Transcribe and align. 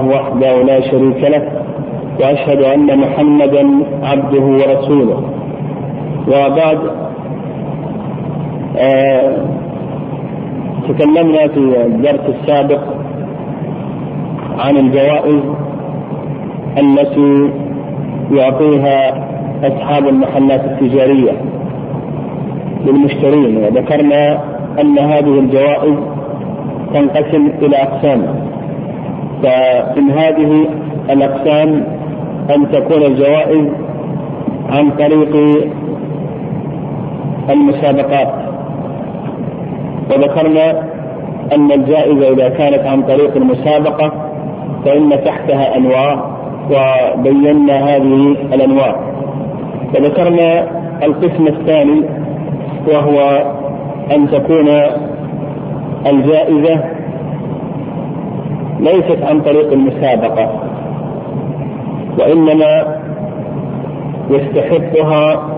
الله 0.00 0.16
وحده 0.16 0.62
لا 0.62 0.80
شريك 0.80 1.30
له 1.30 1.42
وأشهد 2.20 2.62
أن 2.62 2.98
محمدا 2.98 3.68
عبده 4.02 4.40
ورسوله. 4.40 5.22
وبعد 6.28 6.78
آه 8.78 9.36
تكلمنا 10.88 11.48
في 11.48 11.86
الدرس 11.86 12.20
السابق 12.28 12.80
عن 14.58 14.76
الجوائز 14.76 15.40
التي 16.78 17.50
يعطيها 18.32 19.26
أصحاب 19.64 20.08
المحلات 20.08 20.64
التجارية 20.64 21.32
للمشترين 22.86 23.56
وذكرنا 23.56 24.38
أن 24.80 24.98
هذه 24.98 25.38
الجوائز 25.38 25.94
تنقسم 26.94 27.46
إلى 27.62 27.76
أقسام. 27.76 28.49
فمن 29.42 30.10
هذه 30.10 30.66
الأقسام 31.10 31.84
أن 32.54 32.70
تكون 32.72 33.02
الجوائز 33.02 33.66
عن 34.70 34.90
طريق 34.90 35.36
المسابقات. 37.50 38.28
وذكرنا 40.10 40.70
أن 41.52 41.72
الجائزة 41.72 42.32
إذا 42.32 42.48
كانت 42.48 42.86
عن 42.86 43.02
طريق 43.02 43.36
المسابقة 43.36 44.12
فإن 44.84 45.10
تحتها 45.24 45.76
أنواع 45.76 46.24
وبينا 46.70 47.96
هذه 47.96 48.36
الأنواع. 48.54 48.96
وذكرنا 49.94 50.66
القسم 51.02 51.46
الثاني 51.46 52.02
وهو 52.88 53.42
أن 54.12 54.30
تكون 54.30 54.68
الجائزة 56.06 56.99
ليست 58.80 59.22
عن 59.22 59.40
طريق 59.40 59.72
المسابقة 59.72 60.50
وإنما 62.18 62.96
يستحقها 64.30 65.48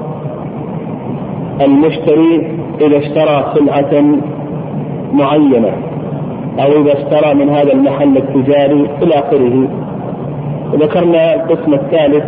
المشتري 1.61 2.57
إذا 2.81 2.99
اشترى 2.99 3.53
سلعة 3.55 4.05
معينة 5.13 5.73
أو 6.59 6.83
إذا 6.83 6.93
اشترى 6.93 7.35
من 7.35 7.49
هذا 7.51 7.73
المحل 7.73 8.17
التجاري 8.17 8.87
إلى 9.03 9.15
آخره. 9.15 9.69
وذكرنا 10.73 11.35
القسم 11.35 11.75
الثالث 11.75 12.25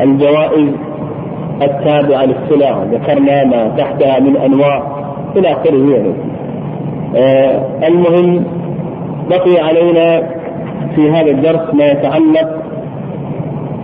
الجوائز 0.00 0.68
التابعة 1.62 2.24
للسلع 2.24 2.82
ذكرنا 2.92 3.44
ما 3.44 3.68
تحتها 3.78 4.20
من 4.20 4.36
أنواع 4.36 4.82
إلى 5.36 5.52
آخره 5.52 5.90
يعني. 5.94 6.14
آه 7.16 7.86
المهم 7.88 8.44
بقي 9.30 9.60
علينا 9.60 10.22
في 10.94 11.10
هذا 11.10 11.30
الدرس 11.30 11.74
ما 11.74 11.84
يتعلق 11.86 12.62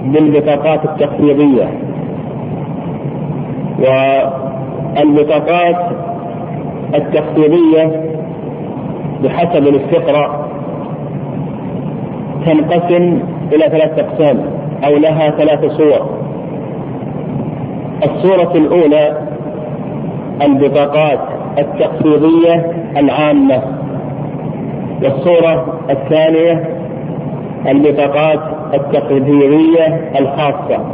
بالبطاقات 0.05 0.85
التخفيضية. 0.85 1.69
والبطاقات 3.79 5.77
التخفيضية 6.95 8.11
بحسب 9.25 9.67
الاستقراء 9.67 10.49
تنقسم 12.47 13.19
إلى 13.53 13.65
ثلاث 13.69 13.99
أقسام 13.99 14.45
أو 14.85 14.97
لها 14.97 15.31
ثلاث 15.31 15.65
صور. 15.77 16.21
الصورة 18.05 18.53
الأولى 18.55 19.19
البطاقات 20.43 21.21
التخفيضية 21.59 22.73
العامة. 22.97 23.80
والصورة 25.03 25.81
الثانية 25.91 26.65
البطاقات 27.69 28.41
التخفيضية 28.75 30.11
الخاصة. 30.21 30.85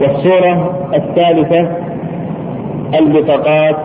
والصورة 0.00 0.70
الثالثة 0.94 1.68
البطاقات 2.98 3.76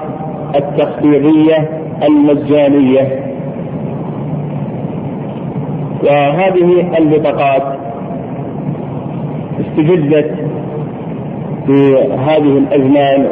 التخفيضية 0.56 1.70
المجانية. 2.04 3.22
وهذه 6.04 6.98
البطاقات 6.98 7.64
استجدت 9.60 10.36
في 11.66 11.96
هذه 12.20 12.58
الأزمان 12.58 13.28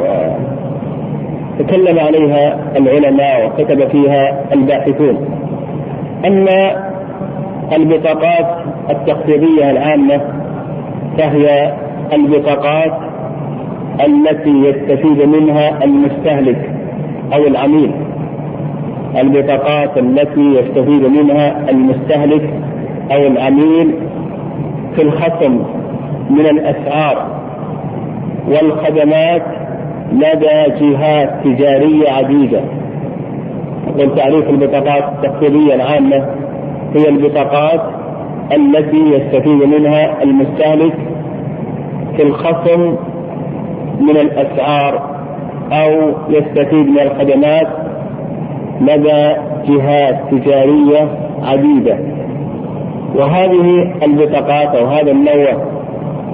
وتكلم 1.60 1.98
عليها 1.98 2.58
العلماء 2.76 3.46
وكتب 3.46 3.88
فيها 3.88 4.44
الباحثون. 4.52 5.16
ان 6.24 6.48
البطاقات 7.76 8.46
التخفيضيه 8.90 9.70
العامة 9.70 10.20
فهي 11.18 11.72
البطاقات 12.12 12.92
التي 14.06 14.50
يستفيد 14.50 15.22
منها 15.28 15.84
المستهلك 15.84 16.70
أو 17.34 17.46
العميل. 17.46 17.92
البطاقات 19.20 19.98
التي 19.98 20.54
يستفيد 20.54 21.02
منها 21.02 21.70
المستهلك 21.70 22.50
أو 23.12 23.26
العميل 23.26 23.94
في 24.96 25.02
الخصم 25.02 25.62
من 26.30 26.46
الأسعار 26.46 27.26
والخدمات 28.48 29.59
لدى 30.12 30.80
جهات 30.80 31.44
تجارية 31.44 32.10
عديدة. 32.10 32.60
يقول 33.86 34.16
تعريف 34.16 34.50
البطاقات 34.50 35.04
التخفيضيه 35.12 35.74
العامه 35.74 36.26
هي 36.94 37.08
البطاقات 37.08 37.80
التي 38.52 38.96
يستفيد 38.96 39.62
منها 39.62 40.22
المستهلك 40.22 40.94
في 42.16 42.22
الخصم 42.22 42.96
من 44.00 44.16
الأسعار 44.16 45.10
أو 45.72 46.12
يستفيد 46.28 46.86
من 46.86 47.00
الخدمات 47.00 47.68
لدى 48.80 49.34
جهات 49.68 50.18
تجارية 50.30 51.08
عديدة 51.42 51.98
وهذه 53.14 53.92
البطاقات 54.02 54.74
أو 54.74 54.86
هذا 54.86 55.10
النوع 55.10 55.64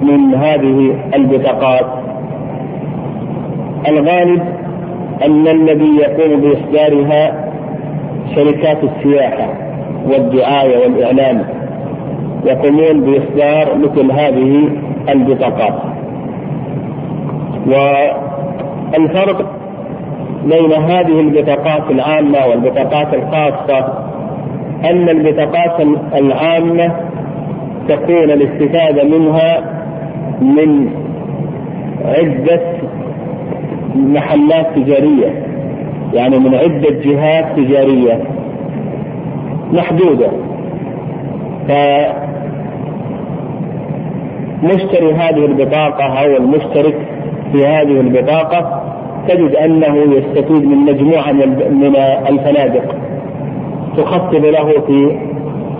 من 0.01 0.35
هذه 0.35 0.95
البطاقات 1.15 1.85
الغالب 3.87 4.41
أن 5.25 5.47
الذي 5.47 5.95
يقوم 5.97 6.41
باصدارها 6.41 7.49
شركات 8.35 8.77
السياحة 8.83 9.49
والدعاية 10.05 10.77
والإعلام. 10.77 11.43
يقومون 12.45 13.01
باصدار 13.01 13.77
مثل 13.77 14.11
هذه 14.11 14.69
البطاقات. 15.09 15.73
والفرق 17.67 19.45
بين 20.45 20.73
هذه 20.73 21.19
البطاقات 21.19 21.91
العامة 21.91 22.45
والبطاقات 22.47 23.13
الخاصة 23.13 23.93
أن 24.85 25.09
البطاقات 25.09 25.81
العامة 26.15 26.91
تكون 27.89 28.31
الاستفادة 28.31 29.03
منها 29.03 29.63
من 30.41 30.89
عدة 32.05 32.61
محلات 33.97 34.75
تجارية 34.75 35.43
يعني 36.13 36.39
من 36.39 36.55
عدة 36.55 36.89
جهات 36.89 37.59
تجارية 37.59 38.23
محدودة. 39.73 40.31
فمشتري 44.61 45.13
هذه 45.13 45.45
البطاقة 45.45 46.03
أو 46.03 46.37
المشترك 46.37 46.95
في 47.51 47.65
هذه 47.65 47.99
البطاقة 47.99 48.83
تجد 49.27 49.55
أنه 49.55 49.95
يستفيد 49.97 50.65
من 50.65 50.77
مجموعة 50.77 51.31
من 51.31 51.95
الفنادق 52.29 52.95
تخفض 53.97 54.45
له 54.45 54.73
في 54.87 55.17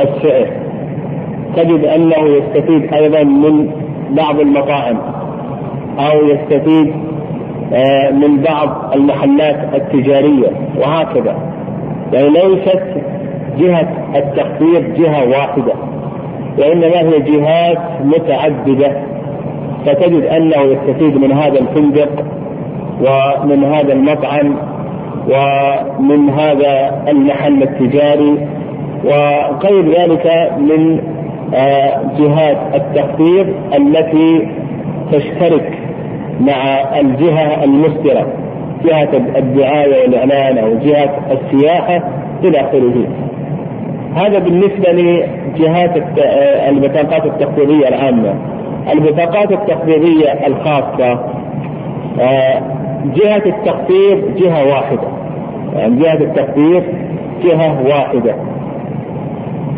السعر. 0.01 0.47
تجد 1.55 1.85
أنه 1.85 2.25
يستفيد 2.25 2.93
أيضا 2.93 3.23
من 3.23 3.69
بعض 4.11 4.39
المطاعم 4.39 4.97
أو 5.99 6.25
يستفيد 6.25 6.93
من 8.11 8.41
بعض 8.41 8.95
المحلات 8.95 9.75
التجارية 9.75 10.51
وهكذا. 10.77 11.35
يعني 12.13 12.29
ليست 12.29 12.83
جهة 13.57 13.87
التخفيض 14.15 14.93
جهة 14.93 15.29
واحدة 15.29 15.73
وإنما 16.59 16.99
هي 16.99 17.19
جهات 17.19 17.77
متعددة. 18.03 18.91
فتجد 19.85 20.23
أنه 20.23 20.61
يستفيد 20.61 21.17
من 21.17 21.31
هذا 21.31 21.59
الفندق 21.59 22.09
ومن 23.01 23.63
هذا 23.63 23.93
المطعم 23.93 24.55
ومن 25.29 26.29
هذا 26.29 27.03
المحل 27.07 27.63
التجاري 27.63 28.47
وغير 29.03 29.99
ذلك 29.99 30.51
من 30.57 30.99
جهات 32.19 32.57
التخفيض 32.75 33.47
التي 33.75 34.47
تشترك 35.11 35.79
مع 36.41 36.79
الجهة 36.99 37.63
المصدرة 37.63 38.27
جهة 38.85 39.09
الدعاية 39.37 40.01
والإعلان 40.01 40.57
أو 40.57 40.77
جهة 40.77 41.19
السياحة 41.31 42.03
إلى 42.43 42.59
آخره. 42.59 43.07
هذا 44.15 44.39
بالنسبة 44.39 44.91
لجهات 44.91 45.97
البطاقات 46.69 47.25
التخفيضية 47.25 47.87
العامة. 47.87 48.33
البطاقات 48.93 49.51
التخفيضية 49.51 50.47
الخاصة 50.47 51.19
آه، 52.21 52.61
جهة 53.15 53.43
التخفيض 53.45 54.35
جهة 54.37 54.67
واحدة. 54.67 55.07
يعني 55.75 55.95
جهة 55.95 56.13
التخفيض 56.13 56.83
جهة 57.43 57.83
واحدة. 57.87 58.35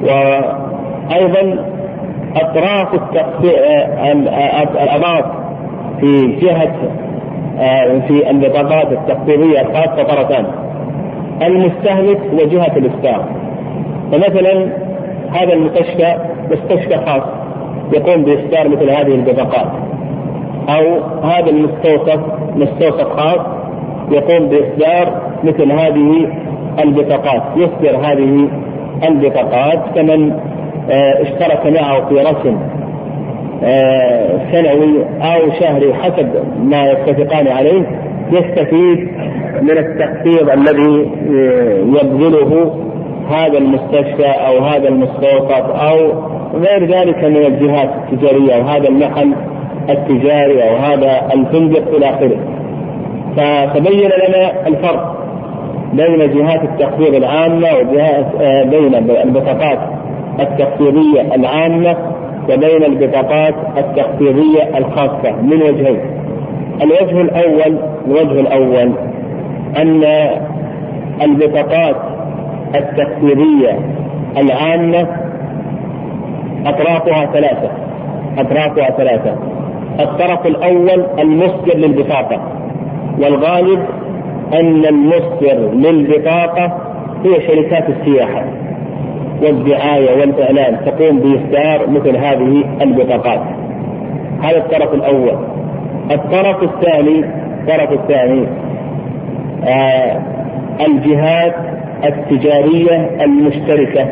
وأيضا 0.04 1.66
أطراف 2.36 2.94
التخفيض 2.94 3.54
آه، 3.58 4.12
الأطراف 4.12 5.39
في 6.02 6.40
جهة 6.42 6.76
آه، 7.60 8.00
في 8.08 8.30
البطاقات 8.30 8.92
التخفيضية 8.92 9.62
الخاصة 9.62 10.04
طرفان 10.04 10.46
المستهلك 11.42 12.20
وجهة 12.34 12.78
الإسكان 12.78 13.22
فمثلا 14.12 14.70
هذا 15.32 15.54
المستشفى 15.54 16.16
مستشفى 16.52 16.98
خاص 17.06 17.24
يقوم 17.94 18.24
بإصدار 18.24 18.70
مثل 18.70 18.90
هذه 18.90 19.16
البطاقات 19.16 19.68
أو 20.70 21.00
هذا 21.24 21.50
المستوصف 21.50 22.20
مستوصف 22.56 23.08
خاص 23.08 23.40
يقوم 24.12 24.50
بإصدار 24.50 25.22
مثل 25.44 25.72
هذه 25.72 26.28
البطاقات 26.84 27.44
يصدر 27.56 27.98
هذه 27.98 28.50
البطاقات 29.08 29.80
كمن 29.96 30.32
آه، 30.92 31.22
اشترك 31.22 31.66
معه 31.66 32.10
في 32.10 32.16
رسم 32.16 32.58
سنوي 34.52 35.06
أو 35.22 35.52
شهري 35.60 35.94
حسب 35.94 36.30
ما 36.64 36.92
يتفقان 36.92 37.48
عليه 37.48 37.86
يستفيد 38.32 39.08
من 39.62 39.78
التخفيض 39.78 40.50
الذي 40.50 41.10
آه، 41.30 41.78
يبذله 41.80 42.74
هذا 43.30 43.58
المستشفى 43.58 44.28
أو 44.48 44.60
هذا 44.60 44.88
المستوصف 44.90 45.70
أو 45.70 46.14
غير 46.54 46.86
ذلك 46.86 47.24
من 47.24 47.46
الجهات 47.46 47.90
التجارية 48.12 48.56
أو 48.56 48.62
هذا 48.62 48.88
المحل 48.90 49.34
التجاري 49.90 50.70
أو 50.70 50.76
هذا 50.76 51.22
الفندق 51.34 51.96
إلى 51.96 52.10
آخره. 52.10 52.38
فتبين 53.38 54.10
لنا 54.28 54.68
الفرق 54.68 55.16
بين 55.94 56.18
جهات 56.18 56.64
التخفيض 56.64 57.16
العامة 57.16 57.68
وجهات 57.78 58.26
آه، 58.42 58.64
بين 58.64 58.96
البطاقات 58.96 59.80
التخفيضية 60.40 61.36
العامة 61.36 61.96
وبين 62.54 62.84
البطاقات 62.84 63.56
التخفيضية 63.78 64.78
الخاصة 64.78 65.32
من 65.42 65.62
وجهين. 65.62 66.00
الوجه 66.82 67.22
الأول 67.22 67.80
الوجه 68.08 68.40
الأول 68.40 68.92
أن 69.78 70.04
البطاقات 71.22 71.96
التخفيضية 72.76 73.80
العامة 74.38 75.08
أطرافها 76.66 77.26
ثلاثة 77.34 77.70
أطرافها 78.38 78.90
ثلاثة 78.98 79.36
الطرف 80.00 80.48
الأول 80.48 81.06
المصدر 81.20 81.76
للبطاقة 81.78 82.42
والغالب 83.20 83.80
أن 84.54 84.86
المصدر 84.86 85.72
للبطاقة 85.74 86.78
هي 87.26 87.48
شركات 87.48 87.84
السياحة 87.90 88.44
والدعاية 89.42 90.20
والإعلان 90.20 90.78
تقوم 90.86 91.20
بإصدار 91.20 91.90
مثل 91.90 92.18
هذه 92.18 92.64
البطاقات 92.82 93.42
هذا 94.42 94.58
الطرف 94.58 94.94
الأول 94.94 95.38
الطرف 96.12 96.64
الثاني 96.64 97.26
الطرف 97.60 97.92
الثاني 97.92 98.48
آه 99.66 100.22
الجهات 100.88 101.56
التجارية 102.06 103.10
المشتركة 103.22 104.06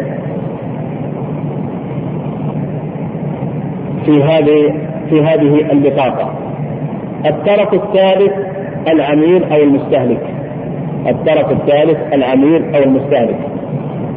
في 4.05 4.23
هذه 4.23 4.73
في 5.09 5.21
هذه 5.21 5.71
البطاقة. 5.71 6.33
الطرف 7.25 7.73
الثالث 7.73 8.33
العميل 8.87 9.43
أو 9.43 9.63
المستهلك. 9.63 10.23
الطرف 11.07 11.51
الثالث 11.51 11.97
العميل 12.13 12.75
أو 12.75 12.83
المستهلك. 12.83 13.39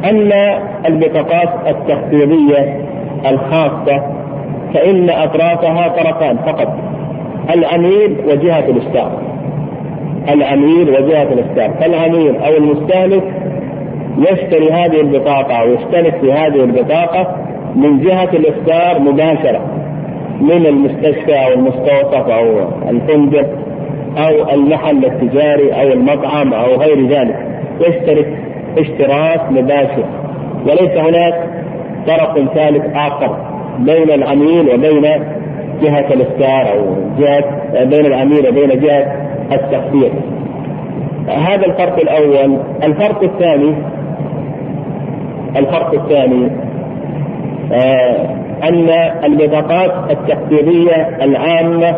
أما 0.09 0.59
البطاقات 0.89 1.49
التخفيضية 1.67 2.81
الخاصة 3.31 4.03
فإن 4.75 5.11
أطرافها 5.11 5.89
طرفان 5.89 6.37
فقط. 6.37 6.79
العميل 7.55 8.17
وجهة 8.27 8.65
الإصدار. 8.69 9.13
العميل 10.29 10.91
وجهة 10.91 11.23
الإصدار، 11.33 11.71
فالعميل 11.81 12.37
أو 12.37 12.57
المستهلك 12.57 13.23
يشتري 14.19 14.73
هذه 14.73 15.01
البطاقة 15.01 15.55
أو 15.55 15.73
يشترك 15.73 16.15
في 16.21 16.33
هذه 16.33 16.65
البطاقة 16.65 17.37
من 17.77 18.01
جهة 18.01 18.29
الإفطار 18.35 19.01
مباشرة 19.01 19.61
من 20.41 20.67
المستشفى 20.67 21.35
أو 21.35 21.53
المستوصف 21.53 22.29
أو 22.29 22.69
الفندق 22.89 23.47
أو 24.19 24.55
المحل 24.55 25.05
التجاري 25.05 25.73
أو 25.73 25.93
المطعم 25.93 26.53
أو 26.53 26.75
غير 26.75 27.07
ذلك. 27.07 27.37
يشترك 27.81 28.50
اشتراك 28.79 29.53
مباشر. 29.53 30.05
وليس 30.67 30.97
هناك 30.99 31.35
طرف 32.07 32.55
ثالث 32.55 32.97
آخر 32.97 33.37
بين 33.79 34.11
العميل 34.11 34.75
وبين 34.75 35.03
جهة 35.83 36.07
الإفطار 36.15 36.73
أو 36.73 36.95
جهة 37.19 37.85
بين 37.85 38.07
العميل 38.07 38.49
وبين 38.49 38.81
جهة 38.81 39.17
التخفيض. 39.53 40.13
هذا 41.29 41.67
الفرق 41.67 41.99
الأول. 41.99 42.59
الفرق 42.83 43.23
الثاني 43.23 43.75
الفرق 45.57 45.95
الثاني 45.95 46.51
آه 47.73 48.41
أن 48.65 48.91
البطاقات 49.25 50.11
التقديرية 50.11 51.09
العامة 51.23 51.97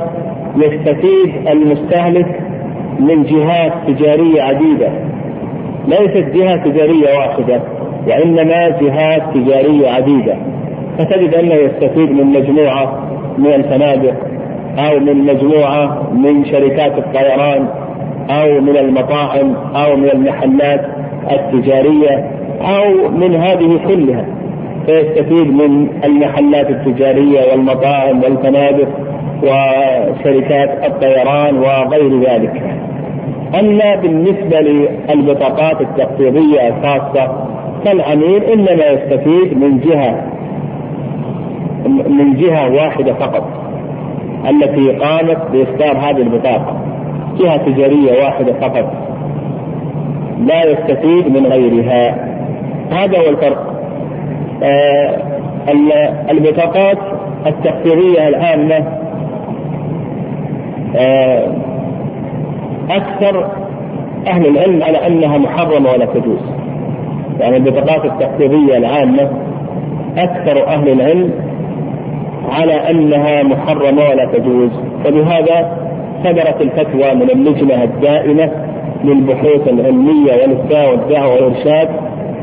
يستفيد 0.57 1.49
المستهلك 1.49 2.41
من 3.01 3.23
جهات 3.25 3.73
تجارية 3.87 4.43
عديدة. 4.43 4.89
ليست 5.89 6.27
جهة 6.35 6.57
تجارية 6.57 7.19
واحدة 7.19 7.61
وإنما 8.07 8.69
جهات 8.69 9.23
تجارية 9.35 9.91
عديدة. 9.91 10.37
فتجد 10.99 11.35
أنه 11.35 11.55
يستفيد 11.55 12.11
من 12.11 12.27
مجموعة 12.27 13.09
من 13.39 13.47
الفنادق 13.47 14.15
أو 14.79 14.99
من 14.99 15.17
مجموعة 15.17 16.13
من 16.13 16.45
شركات 16.45 16.99
الطيران 16.99 17.69
أو 18.31 18.61
من 18.61 18.77
المطاعم 18.77 19.55
أو 19.77 19.97
من 19.97 20.11
المحلات 20.11 20.87
التجارية 21.31 22.31
أو 22.61 23.09
من 23.09 23.35
هذه 23.35 23.81
كلها. 23.89 24.25
فيستفيد 24.87 25.53
من 25.53 25.89
المحلات 26.05 26.71
التجارية 26.71 27.51
والمطاعم 27.53 28.23
والفنادق 28.23 28.89
وشركات 29.43 30.85
الطيران 30.85 31.59
وغير 31.59 32.21
ذلك. 32.21 32.63
أما 33.61 33.95
بالنسبة 33.97 34.61
للبطاقات 34.61 35.81
التقسيطية 35.81 36.69
الخاصة 36.69 37.47
فالعميل 37.85 38.45
إنما 38.45 38.87
يستفيد 38.87 39.59
من 39.59 39.81
جهة 39.81 40.25
من 42.09 42.35
جهة 42.37 42.73
واحدة 42.75 43.13
فقط 43.15 43.49
التي 44.51 44.91
قامت 44.91 45.39
بإصدار 45.53 45.97
هذه 45.97 46.23
البطاقة 46.23 46.77
جهة 47.39 47.57
تجارية 47.57 48.25
واحدة 48.25 48.53
فقط 48.53 48.93
لا 50.47 50.65
يستفيد 50.65 51.29
من 51.37 51.47
غيرها. 51.47 52.29
هذا 52.91 53.19
هو 53.19 53.29
الفرق. 53.29 53.73
آه 54.63 55.19
البطاقات 56.31 56.99
التقديرية 57.47 58.29
العامة 58.29 58.85
آه 60.97 61.72
أكثر 62.97 63.51
أهل 64.27 64.47
العلم 64.47 64.83
على 64.83 65.07
أنها 65.07 65.39
محرمة 65.39 65.91
ولا 65.93 66.05
تجوز. 66.07 66.41
يعني 67.41 67.57
البطاقات 67.57 68.05
التقديرية 68.05 68.77
العامة 68.77 69.31
أكثر 70.17 70.67
أهل 70.67 70.89
العلم 70.89 71.31
على 72.51 72.91
أنها 72.91 73.43
محرمة 73.43 74.03
ولا 74.11 74.25
تجوز. 74.25 74.71
فبهذا 75.05 75.79
صدرت 76.25 76.61
الفتوى 76.61 77.15
من 77.15 77.31
اللجنة 77.31 77.83
الدائمة 77.85 78.51
للبحوث 79.05 79.69
العلمية 79.69 80.33
والإفتاء 80.33 80.91
والدعوة 80.91 81.35
والإرشاد 81.35 81.89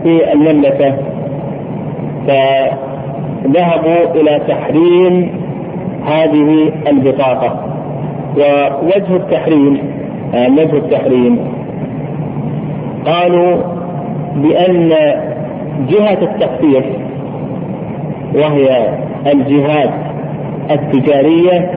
في 0.04 0.34
المملكة. 0.34 0.96
فذهبوا 2.28 4.16
إلى 4.16 4.42
تحريم 4.48 5.32
هذه 6.06 6.72
البطاقة. 6.88 7.66
ووجه 8.38 9.16
التحريم 9.16 9.99
وجه 10.34 10.78
التحريم. 10.78 11.40
قالوا 13.06 13.58
بأن 14.36 14.90
جهة 15.90 16.18
التخفيف 16.22 16.86
وهي 18.36 18.90
الجهات 19.34 19.90
التجارية 20.72 21.72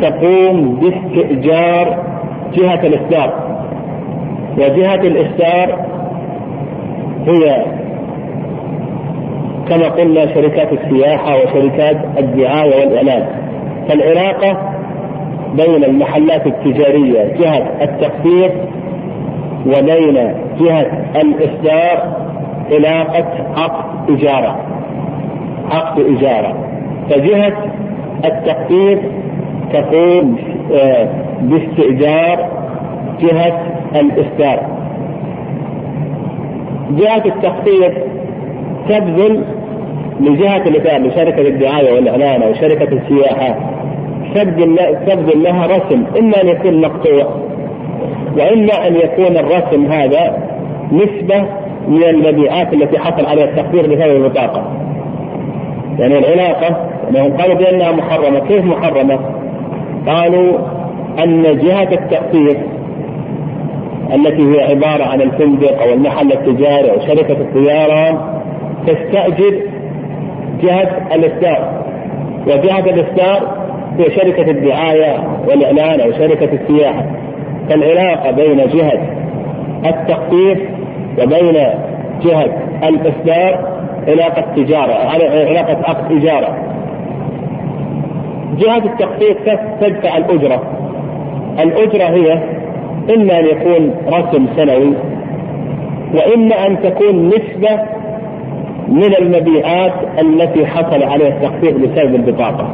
تقوم 0.00 0.80
باستئجار 0.80 2.04
جهة 2.54 2.86
الإصدار 2.86 3.32
وجهة 4.58 4.94
الإصدار 4.94 5.78
هي 7.26 7.64
كما 9.68 9.88
قلنا 9.88 10.34
شركات 10.34 10.68
السياحة 10.72 11.36
وشركات 11.36 11.96
الدعاية 12.18 12.80
والإعلان. 12.80 13.26
فالعلاقة 13.88 14.73
بين 15.56 15.84
المحلات 15.84 16.46
التجارية 16.46 17.34
جهة 17.38 17.70
التخفيض 17.82 18.50
وبين 19.66 20.34
جهة 20.60 21.04
الإصدار 21.16 22.16
علاقة 22.72 23.26
عقد 23.56 24.10
إجارة. 24.10 24.56
عقد 25.70 26.00
إجارة. 26.00 26.54
فجهة 27.10 27.52
التخفيض 28.24 28.98
تقوم 29.72 30.36
آه، 30.74 31.08
باستئجار 31.40 32.48
جهة 33.20 33.60
الإصدار. 33.94 34.60
جهة 36.90 37.22
التخفيض 37.26 37.92
تبذل 38.88 39.44
لجهة 40.20 40.62
الإصدار 40.68 41.00
لشركة 41.00 41.48
الدعاية 41.48 41.94
والإعلان 41.94 42.42
أو 42.42 42.54
شركة 42.54 42.92
السياحة. 42.92 43.73
تبذل 44.34 45.42
لها 45.42 45.66
رسم. 45.66 46.04
إما 46.18 46.42
أن 46.42 46.48
يكون 46.48 46.80
مقطوع. 46.80 47.26
وإما 48.36 48.86
أن 48.86 48.94
يكون 48.96 49.36
الرسم 49.36 49.86
هذا 49.92 50.36
نسبة 50.92 51.48
من 51.88 52.04
المبيعات 52.04 52.72
التي 52.72 52.98
حصل 52.98 53.26
عليها 53.26 53.44
التخفيض 53.44 53.88
بهذه 53.88 54.16
البطاقة. 54.16 54.64
يعني 55.98 56.18
العلاقة 56.18 56.88
لأنهم 57.10 57.36
قالوا 57.36 57.54
بأنها 57.54 57.92
محرمة. 57.92 58.38
كيف 58.38 58.64
محرمة؟ 58.64 59.18
قالوا 60.06 60.58
أن 61.24 61.42
جهة 61.42 61.88
التخفيض 61.92 62.56
التي 64.14 64.42
هي 64.42 64.60
عبارة 64.70 65.04
عن 65.04 65.20
الفندق 65.20 65.82
أو 65.82 65.92
المحل 65.92 66.32
التجاري 66.32 66.90
أو 66.90 67.00
شركة 67.00 67.32
الطيران 67.32 68.18
تستأجر 68.86 69.60
جهة 70.62 71.14
الإصدار. 71.14 71.84
وجهة 72.46 72.90
الإصدار 72.90 73.63
هي 73.98 74.04
شركة 74.10 74.50
الدعاية 74.50 75.18
والإعلان 75.48 76.00
أو 76.00 76.12
شركة 76.12 76.48
السياحة. 76.52 77.04
فالعلاقة 77.68 78.30
بين 78.30 78.56
جهة 78.56 79.00
التخفيض 79.86 80.58
وبين 81.22 81.54
جهة 82.22 82.48
الإصدار 82.88 83.74
علاقة 84.08 84.44
تجارة 84.56 84.92
علاقة 84.92 85.76
عقد 85.88 86.12
إجارة 86.12 86.56
جهة 88.58 88.82
التخفيض 88.84 89.36
تدفع 89.80 90.16
الأجرة. 90.16 90.62
الأجرة 91.58 92.04
هي 92.04 92.32
إما 93.14 93.38
أن 93.40 93.44
يكون 93.46 93.94
رسم 94.08 94.46
سنوي 94.56 94.94
وإما 96.14 96.66
أن 96.66 96.82
تكون 96.82 97.28
نسبة 97.28 97.80
من 98.88 99.14
المبيعات 99.18 99.92
التي 100.20 100.66
حصل 100.66 101.02
عليها 101.02 101.28
التخفيض 101.28 101.74
بسبب 101.74 102.14
البطاقة. 102.14 102.68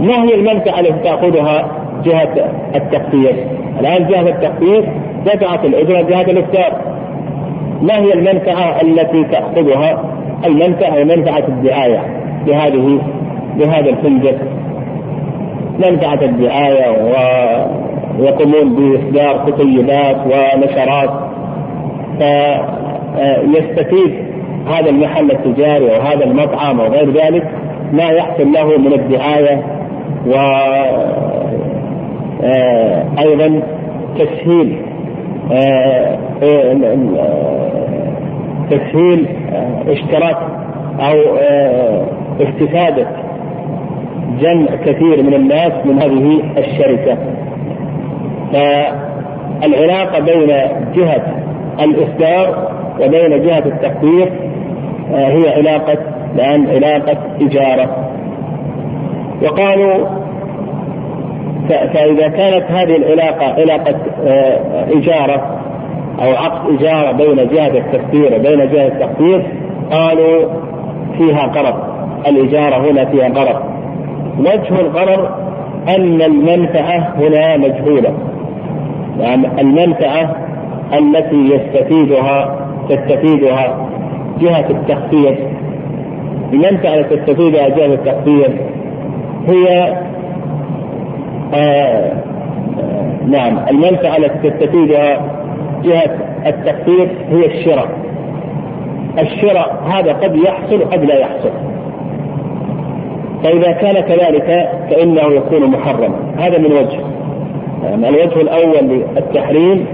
ما 0.00 0.24
هي 0.24 0.34
المنفعة 0.34 0.80
التي 0.80 0.98
تأخذها 1.04 1.68
جهة 2.04 2.34
التخفيض؟ 2.74 3.34
الآن 3.80 4.06
جهة 4.06 4.28
التخفيض 4.28 4.84
دفعت 5.26 5.64
الأجرة 5.64 6.00
جهة 6.00 6.30
الإفطار 6.30 6.72
ما 7.82 7.98
هي 7.98 8.12
المنفعة 8.14 8.80
التي 8.82 9.24
تأخذها؟ 9.24 10.04
المنفعة 10.46 10.94
هي 10.94 11.04
منفعة 11.04 11.44
الدعاية 11.48 12.02
بهذه 12.46 13.00
بهذا 13.56 13.90
الفندق 13.90 14.36
منفعة 15.78 16.18
الدعاية 16.22 16.90
ويقومون 18.18 18.74
بإصدار 18.74 19.50
كتيبات 19.50 20.16
ونشرات 20.26 21.10
فيستفيد 22.18 24.14
هذا 24.66 24.90
المحل 24.90 25.30
التجاري 25.30 25.96
أو 25.96 26.00
هذا 26.00 26.24
المطعم 26.24 26.80
أو 26.80 26.86
غير 26.86 27.10
ذلك 27.10 27.46
ما 27.92 28.04
يحصل 28.04 28.52
له 28.52 28.78
من 28.78 28.92
الدعاية 28.92 29.79
وأيضا 32.42 33.62
تسهيل 34.18 34.76
تسهيل 38.70 39.26
اشتراك 39.88 40.36
أو 41.00 41.14
استفادة 42.40 43.06
جمع 44.40 44.66
كثير 44.84 45.22
من 45.22 45.34
الناس 45.34 45.72
من 45.84 46.02
هذه 46.02 46.42
الشركة. 46.58 47.18
فالعلاقة 48.52 50.20
بين 50.20 50.46
جهة 50.94 51.22
الإصدار 51.80 52.68
وبين 53.00 53.42
جهة 53.42 53.58
التقدير 53.66 54.32
آه، 55.14 55.28
هي 55.28 55.48
علاقة 55.56 55.98
الآن 56.34 56.66
علاقة 56.66 57.18
إجارة. 57.40 58.10
وقالوا 59.42 60.06
فإذا 61.68 62.28
كانت 62.28 62.70
هذه 62.70 62.96
العلاقة 62.96 63.46
علاقة 63.46 63.94
آه، 64.26 64.86
إجارة 64.92 65.60
أو 66.22 66.30
عقد 66.30 66.74
إجارة 66.74 67.12
بين 67.12 67.48
جهة 67.48 67.78
التفسير 67.78 68.34
وبين 68.36 68.70
جهة 68.70 68.86
التقدير 68.86 69.46
قالوا 69.92 70.48
فيها 71.18 71.46
غرض. 71.46 71.74
الإجارة 72.26 72.90
هنا 72.90 73.04
فيها 73.04 73.28
غرض. 73.28 73.60
وجه 74.38 74.80
الغرر 74.80 75.34
أن 75.88 76.22
المنفعة 76.22 77.14
هنا 77.18 77.56
مجهولة. 77.56 78.12
يعني 79.20 79.60
المنفعة 79.60 80.36
التي 80.98 81.36
يستفيدها 81.36 82.56
تستفيدها 82.88 83.88
جهة 84.40 84.70
التخفيض 84.70 85.36
المنفعة 86.52 86.94
التي 86.94 87.16
تستفيدها 87.16 87.68
جهة 87.68 87.94
التخفيض 87.94 88.52
هي 89.46 89.96
آه, 91.54 91.56
آه، 91.56 92.12
نعم 93.26 93.58
المنفعة 93.70 94.16
التي 94.16 94.50
تستفيدها 94.50 95.20
جهة 95.84 96.18
التخفيض 96.46 97.08
هي 97.30 97.46
الشراء. 97.46 97.88
الشراء 99.18 99.82
هذا 99.86 100.12
قد 100.12 100.36
يحصل 100.36 100.82
وقد 100.82 101.04
لا 101.04 101.18
يحصل. 101.18 101.50
فإذا 103.44 103.72
كان 103.72 104.00
كذلك 104.00 104.70
فإنه 104.90 105.22
يكون 105.22 105.70
محرما. 105.70 106.16
هذا 106.38 106.58
من 106.58 106.72
وجه. 106.72 107.00
يعني 107.84 108.08
الوجه 108.08 108.40
الأول 108.40 109.04
للتحريم 109.16 109.86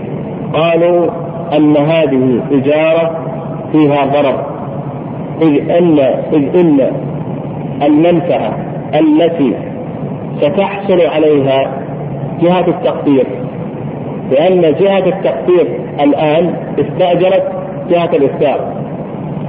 قالوا 0.52 1.10
أن 1.56 1.76
هذه 1.76 2.40
إجارة 2.52 3.18
فيها 3.72 4.06
ضرر. 4.06 4.46
إذ 5.42 5.70
أن 5.70 5.98
إذ 6.32 6.60
أن 6.60 6.92
المنفعة 7.82 8.65
التي 8.94 9.54
ستحصل 10.40 11.00
عليها 11.00 11.82
جهة 12.42 12.68
التقدير. 12.68 13.26
لأن 14.30 14.60
جهة 14.60 15.06
التقدير 15.06 15.80
الآن 16.00 16.54
استأجرت 16.78 17.52
جهة 17.90 18.10
الإفتاء 18.16 18.76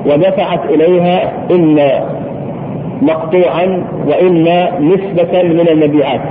ودفعت 0.05 0.65
إليها 0.65 1.33
إما 1.51 2.09
مقطوعا 3.01 3.83
وإما 4.07 4.79
نسبة 4.79 5.43
من 5.43 5.67
المبيعات. 5.69 6.21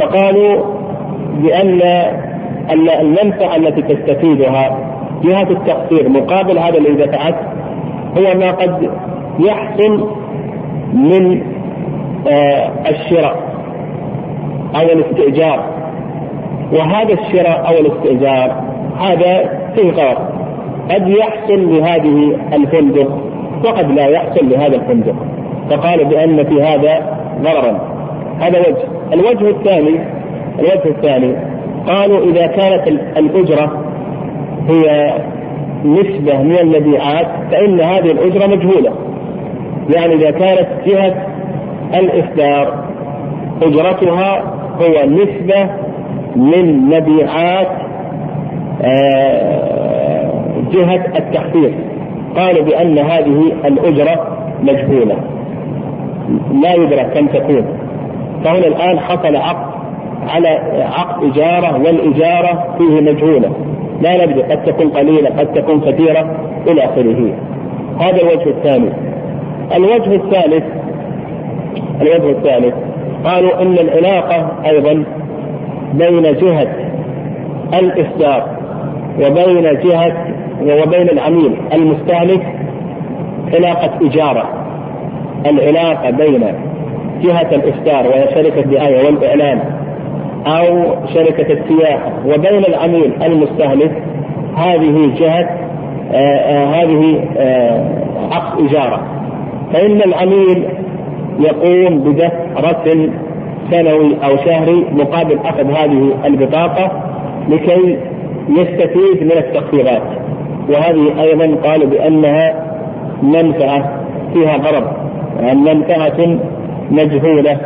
فقالوا 0.00 0.64
بأن 1.42 1.80
المنفعة 2.72 3.56
التي 3.56 3.82
تستفيدها 3.82 4.78
جهة 5.24 5.50
التقصير 5.50 6.08
مقابل 6.08 6.58
هذا 6.58 6.78
الذي 6.78 6.94
دفعت 7.04 7.34
هو 8.18 8.38
ما 8.38 8.50
قد 8.50 8.90
يحصل 9.38 10.08
من 10.94 11.42
الشراء 12.90 13.36
أو 14.76 14.82
الاستئجار. 14.82 15.64
وهذا 16.72 17.12
الشراء 17.12 17.66
أو 17.68 17.80
الاستئجار 17.80 18.62
هذا 19.00 19.58
فيه 19.74 19.90
غرض. 19.90 20.18
قد 20.90 21.08
يحصل 21.08 21.74
لهذه 21.74 22.36
الفندق 22.52 23.18
وقد 23.64 23.90
لا 23.90 24.06
يحصل 24.06 24.48
لهذا 24.50 24.76
الفندق. 24.76 25.14
فقال 25.70 26.04
بأن 26.04 26.44
في 26.44 26.62
هذا 26.62 27.18
ضررا 27.42 27.80
هذا 28.40 28.58
وجه. 28.58 28.76
الوجه 29.12 29.50
الثاني 29.50 30.00
الوجه 30.58 30.88
الثاني 30.88 31.34
قالوا 31.86 32.24
إذا 32.24 32.46
كانت 32.46 32.88
الأجرة 33.16 33.84
هي 34.68 35.14
نسبة 35.84 36.42
من 36.42 36.58
المبيعات 36.58 37.26
فإن 37.50 37.80
هذه 37.80 38.10
الأجرة 38.10 38.46
مجهولة. 38.46 38.92
يعني 39.96 40.14
إذا 40.14 40.30
كانت 40.30 40.68
جهة 40.86 41.14
الإصدار. 41.94 42.84
أجرتها 43.62 44.42
هو 44.80 45.06
نسبة 45.06 45.70
من 46.36 46.78
مبيعات 46.80 47.68
آه، 48.82 50.30
جهة 50.72 51.04
التخفيض. 51.18 51.74
قالوا 52.36 52.64
بأن 52.64 52.98
هذه 52.98 53.52
الأجرة 53.64 54.38
مجهولة. 54.62 55.16
لا 56.62 56.74
يدرك 56.74 57.10
كم 57.14 57.26
تكون. 57.26 57.64
فهنا 58.44 58.66
الآن 58.66 59.00
حصل 59.00 59.36
عقد 59.36 59.68
على 60.28 60.48
عقد 60.96 61.24
إجارة 61.24 61.78
والإجارة 61.78 62.74
فيه 62.78 63.00
مجهولة. 63.00 63.50
لا 64.00 64.24
ندري 64.24 64.42
قد 64.42 64.64
تكون 64.64 64.88
قليلة 64.88 65.30
قد 65.30 65.52
تكون 65.52 65.80
كثيرة 65.80 66.36
إلى 66.66 66.84
آخره. 66.84 67.34
هذا 68.00 68.22
الوجه 68.22 68.48
الثاني. 68.48 68.88
الوجه 69.76 70.14
الثالث 70.14 70.64
الوجه 72.02 72.30
الثالث 72.30 72.74
قالوا 73.24 73.62
إن 73.62 73.72
العلاقة 73.78 74.50
أيضا 74.66 75.04
بين 75.94 76.22
جهة 76.22 76.68
الإصدار 77.74 78.58
وبين 79.20 79.62
جهة 79.62 80.26
وبين 80.62 81.08
العميل 81.08 81.56
المستهلك 81.72 82.54
علاقة 83.54 83.90
إجارة. 84.06 84.48
العلاقة 85.46 86.10
بين 86.10 86.44
جهة 87.22 87.48
الإصدار 87.52 88.06
وهي 88.06 88.28
شركة 88.34 88.60
الدعايه 88.60 89.06
والإعلان 89.06 89.60
أو 90.46 90.94
شركة 91.14 91.52
السياحة 91.52 92.12
وبين 92.26 92.64
العميل 92.68 93.12
المستهلك 93.22 94.02
هذه 94.56 95.10
جهة 95.18 95.48
آآ 96.12 96.14
آه، 96.14 96.18
آآ 96.18 96.64
آه، 96.64 96.84
هذه 96.84 97.24
آه، 97.38 97.84
عقد 98.32 98.64
إجارة. 98.64 99.00
فإن 99.72 100.02
العميل 100.02 100.68
يقوم 101.38 101.98
بدفع 101.98 102.30
رسم 102.58 103.10
سنوي 103.70 104.16
أو 104.24 104.36
شهري 104.36 104.84
مقابل 104.92 105.38
أخذ 105.44 105.70
هذه 105.70 106.14
البطاقة 106.24 106.90
لكي 107.48 107.98
يستفيد 108.48 109.22
من 109.22 109.32
التخفيضات. 109.32 110.02
وهذه 110.68 111.22
أيضا 111.22 111.56
قالوا 111.68 111.86
بأنها 111.86 112.64
منفعة 113.22 114.00
فيها 114.34 114.56
غرض 114.56 114.84
يعني 115.40 115.60
منفعة 115.60 116.38
مجهولة. 116.90 117.58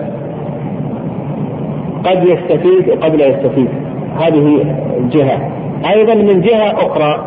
قد 2.05 2.25
يستفيد 2.25 2.89
وقد 2.89 3.15
لا 3.15 3.27
يستفيد. 3.27 3.69
هذه 4.17 4.65
جهة. 5.13 5.51
أيضا 5.95 6.15
من 6.15 6.41
جهة 6.41 6.87
أخرى 6.87 7.27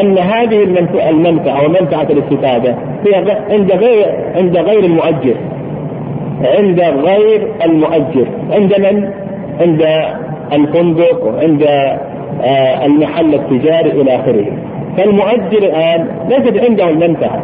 أن 0.00 0.18
هذه 0.18 0.62
المنفعة 1.10 1.64
ومنفعة 1.64 2.06
الاستفادة 2.10 2.76
هي 3.06 3.38
عند 3.50 3.72
غير 3.72 4.06
عند 4.36 4.56
غير 4.56 4.84
المؤجر. 4.84 5.34
عند 6.44 6.80
غير 6.80 7.48
المؤجر. 7.64 8.26
عند 8.52 8.80
من؟ 8.80 9.10
عند 9.60 9.86
الفندق 10.52 11.24
وعند 11.24 11.62
آه، 12.42 12.86
المحل 12.86 13.34
التجاري 13.34 13.90
إلى 13.90 14.14
آخره. 14.14 14.46
فالمؤجر 14.96 15.58
الآن 15.58 16.06
ليست 16.28 16.64
عنده 16.64 16.88
المنفعه 16.88 17.42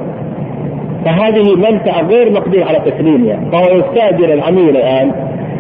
فهذه 1.05 1.55
منفعة 1.57 2.03
غير 2.03 2.33
مقدور 2.33 2.65
على 2.65 2.79
تسليمها 2.91 3.41
فهو 3.53 3.79
يستأجر 3.79 4.35
العميل 4.35 4.77
الآن 4.77 5.13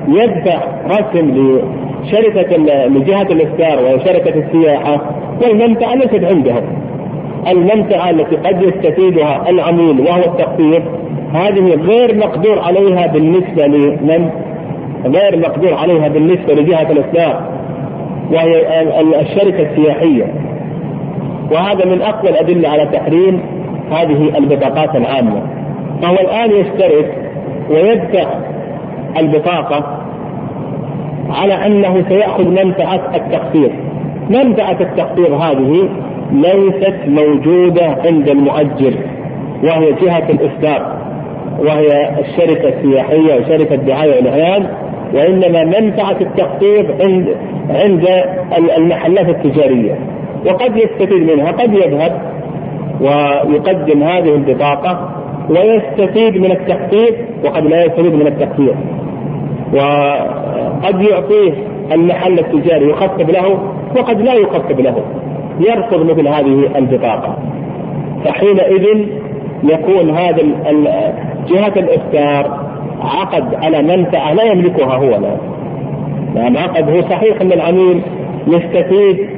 يدفع 0.09 0.59
رسم 0.87 1.31
لشركة 1.31 2.57
لجهة 2.87 3.23
الاستار 3.23 3.85
وشركة 3.85 4.35
السياحة 4.41 5.01
والمنفعة 5.43 5.95
ليست 5.95 6.25
عندهم. 6.25 6.63
المنفعة 7.49 8.11
التي 8.11 8.37
قد 8.37 8.63
يستفيدها 8.63 9.51
العميل 9.51 10.01
وهو 10.01 10.23
التخفيض 10.25 10.83
هذه 11.35 11.75
غير 11.75 12.17
مقدور 12.17 12.59
عليها 12.59 13.07
بالنسبة 13.07 13.67
لمن؟ 13.67 14.31
غير 15.05 15.39
مقدور 15.39 15.75
عليها 15.75 16.09
بالنسبة 16.09 16.55
لجهة 16.55 16.93
الاصلاح 16.93 17.41
وهي 18.33 19.21
الشركة 19.21 19.71
السياحية. 19.71 20.25
وهذا 21.53 21.85
من 21.85 22.03
أقوى 22.03 22.31
الأدلة 22.31 22.69
على 22.69 22.87
تحريم 22.87 23.41
هذه 23.91 24.39
البطاقات 24.39 24.97
العامة. 24.97 25.43
فهو 26.03 26.15
الآن 26.15 26.51
يشترك 26.51 27.15
ويدفع 27.71 28.27
البطاقة 29.19 29.85
على 31.31 31.55
أنه 31.67 32.05
سيأخذ 32.09 32.49
منفعة 32.49 33.01
التخفيض. 33.15 33.71
منفعة 34.31 34.77
التخفيض 34.81 35.33
هذه 35.33 35.89
ليست 36.33 36.97
موجودة 37.07 37.97
عند 38.05 38.29
المؤجر 38.29 38.95
وهي 39.63 39.93
جهة 39.93 40.31
الإصدار. 40.31 40.96
وهي 41.59 42.11
الشركة 42.21 42.69
السياحية 42.69 43.35
وشركة 43.35 43.75
الدعاية 43.75 44.17
والإعلان 44.17 44.67
وإنما 45.15 45.65
منفعة 45.65 46.17
التخفيض 46.21 47.03
عند 47.03 47.37
عند 47.71 48.07
المحلات 48.79 49.29
التجارية. 49.29 49.99
وقد 50.47 50.77
يستفيد 50.77 51.31
منها 51.33 51.53
قد 51.53 51.75
يذهب 51.75 52.21
ويقدم 53.01 54.03
هذه 54.03 54.35
البطاقة 54.35 55.11
ويستفيد 55.51 56.37
من 56.37 56.51
التخفيض 56.51 57.15
وقد 57.45 57.65
لا 57.65 57.85
يستفيد 57.85 58.15
من 58.15 58.27
التخفيض 58.27 58.77
وقد 59.75 61.03
يعطيه 61.03 61.53
المحل 61.93 62.39
التجاري 62.39 62.91
يخفض 62.91 63.31
له 63.31 63.59
وقد 63.97 64.21
لا 64.21 64.35
يخفض 64.35 64.81
له. 64.81 64.95
يرفض 65.61 66.11
مثل 66.11 66.29
هذه 66.29 66.79
البطاقة. 66.79 67.37
فحينئذ 68.25 69.07
يكون 69.65 70.11
هذا 70.11 70.43
جهة 71.49 71.73
الإفطار 71.77 72.67
عقد 73.01 73.55
على 73.55 73.83
منفعة 73.83 74.33
لا 74.33 74.43
يملكها 74.43 74.95
هو 74.95 75.11
لا. 75.11 75.37
نعم 76.35 76.57
عقد 76.57 76.91
هو 76.91 77.03
صحيح 77.03 77.41
أن 77.41 77.53
العميل 77.53 78.03
يستفيد 78.47 79.29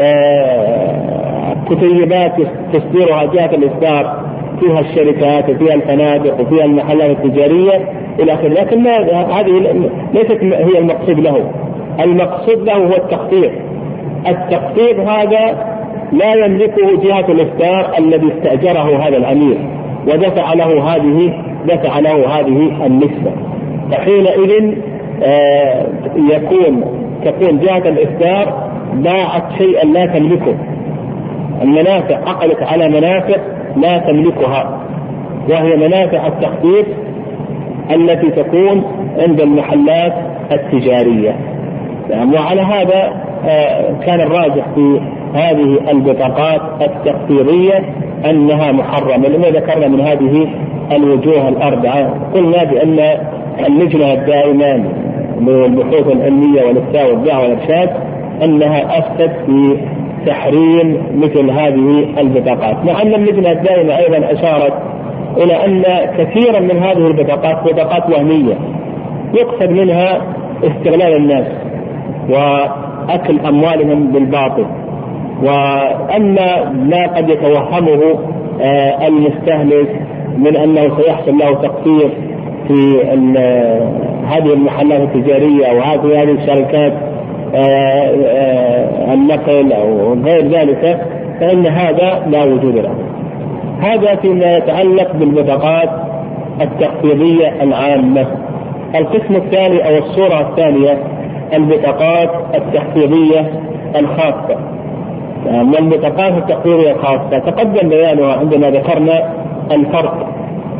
آه، 0.00 1.56
كتيبات 1.70 2.32
تصدرها 2.72 3.24
جهة 3.24 3.50
الإصدار 3.54 4.28
فيها 4.60 4.80
الشركات 4.80 5.50
وفيها 5.50 5.74
الفنادق 5.74 6.40
وفيها 6.40 6.64
المحلات 6.64 7.10
التجارية 7.10 7.88
إلى 8.20 8.34
آخره. 8.34 8.48
لكن 8.48 8.86
هذه 8.86 9.88
ليست 10.14 10.38
هي 10.42 10.78
المقصود 10.78 11.20
له. 11.20 11.50
المقصود 12.00 12.62
له 12.62 12.76
هو 12.76 12.96
التخطيط. 12.96 13.50
التخطيط 14.28 15.00
هذا 15.00 15.77
لا 16.12 16.34
يملكه 16.34 17.02
جهة 17.02 17.26
الإصدار 17.28 17.98
الذي 17.98 18.32
استأجره 18.32 18.96
هذا 18.96 19.16
الأمير 19.16 19.58
ودفع 20.06 20.52
له 20.52 20.94
هذه 20.94 21.32
دفع 21.66 21.98
له 21.98 22.38
هذه 22.38 22.86
النسبة. 22.86 23.32
فحينئذ 23.90 24.74
آه 25.22 25.86
يكون 26.16 26.84
تكون 27.24 27.58
جهة 27.58 27.88
الإصدار 27.88 28.70
باعت 28.94 29.42
شيئا 29.58 29.84
لا 29.84 30.06
تملكه. 30.06 30.54
المنافع 31.62 32.16
عقدت 32.16 32.62
على 32.62 32.88
منافع 32.88 33.36
لا 33.76 33.98
تملكها. 33.98 34.80
وهي 35.50 35.76
منافع 35.76 36.26
التخطيط 36.26 36.86
التي 37.90 38.30
تكون 38.30 38.84
عند 39.18 39.40
المحلات 39.40 40.14
التجارية. 40.52 41.36
نعم 42.10 42.34
وعلى 42.34 42.60
هذا 42.60 43.12
آه 43.48 43.94
كان 44.06 44.20
الراجح 44.20 44.64
في 44.74 45.00
هذه 45.34 45.90
البطاقات 45.90 46.60
التخفيضية 46.80 47.82
أنها 48.30 48.72
محرمة 48.72 49.28
لما 49.28 49.48
ذكرنا 49.48 49.88
من 49.88 50.00
هذه 50.00 50.48
الوجوه 50.92 51.48
الأربعة 51.48 52.14
قلنا 52.34 52.64
بأن 52.64 52.98
اللجنة 53.66 54.12
الدائمة 54.12 54.84
للبحوث 55.40 56.12
العلمية 56.12 56.62
والإفتاء 56.62 57.10
والدعوة 57.10 57.42
والإرشاد 57.42 57.90
أنها 58.42 58.98
أفتت 58.98 59.32
في 59.46 59.76
تحريم 60.26 61.02
مثل 61.14 61.50
هذه 61.50 62.06
البطاقات 62.20 62.84
مع 62.84 63.02
أن 63.02 63.14
اللجنة 63.14 63.50
الدائمة 63.52 63.98
أيضا 63.98 64.32
أشارت 64.32 64.72
إلى 65.36 65.64
أن 65.64 65.82
كثيرا 66.18 66.60
من 66.60 66.82
هذه 66.82 67.06
البطاقات 67.06 67.64
بطاقات 67.64 68.10
وهمية 68.10 68.54
يقصد 69.34 69.70
منها 69.70 70.22
استغلال 70.64 71.16
الناس 71.16 71.46
وأكل 72.30 73.40
أموالهم 73.48 74.12
بالباطل. 74.12 74.66
وأما 75.42 76.72
ما 76.72 77.06
قد 77.06 77.30
يتوهمه 77.30 78.18
آه، 78.60 79.06
المستهلك 79.06 80.00
من 80.38 80.56
أنه 80.56 80.96
سيحصل 80.96 81.38
له 81.38 81.54
تقصير 81.54 82.10
في 82.68 83.00
هذه 84.26 84.52
المحلات 84.52 85.00
التجارية 85.00 85.66
أو 85.66 85.80
هذه 85.80 86.22
هذه 86.22 86.30
الشركات 86.30 86.92
آه، 87.54 87.58
آه، 88.26 89.14
النقل 89.14 89.72
أو 89.72 90.14
غير 90.24 90.48
ذلك 90.48 91.00
فإن 91.40 91.66
هذا 91.66 92.26
لا 92.30 92.44
وجود 92.44 92.76
له. 92.76 92.94
هذا 93.80 94.14
فيما 94.14 94.56
يتعلق 94.56 95.12
بالبطاقات 95.12 95.90
التخفيضيه 96.60 97.62
العامة. 97.62 98.26
القسم 98.94 99.36
الثاني 99.36 99.88
أو 99.88 99.98
الصورة 99.98 100.40
الثانية 100.40 100.98
البطاقات 101.54 102.30
التخفيضيه 102.54 103.50
الخاصة. 103.96 104.77
من 105.46 105.76
البطاقات 105.78 106.32
التقريرية 106.32 106.92
الخاصة 106.92 107.38
تقدم 107.38 107.88
بيانها 107.88 108.32
عندما 108.32 108.70
ذكرنا 108.70 109.32
الفرق 109.72 110.26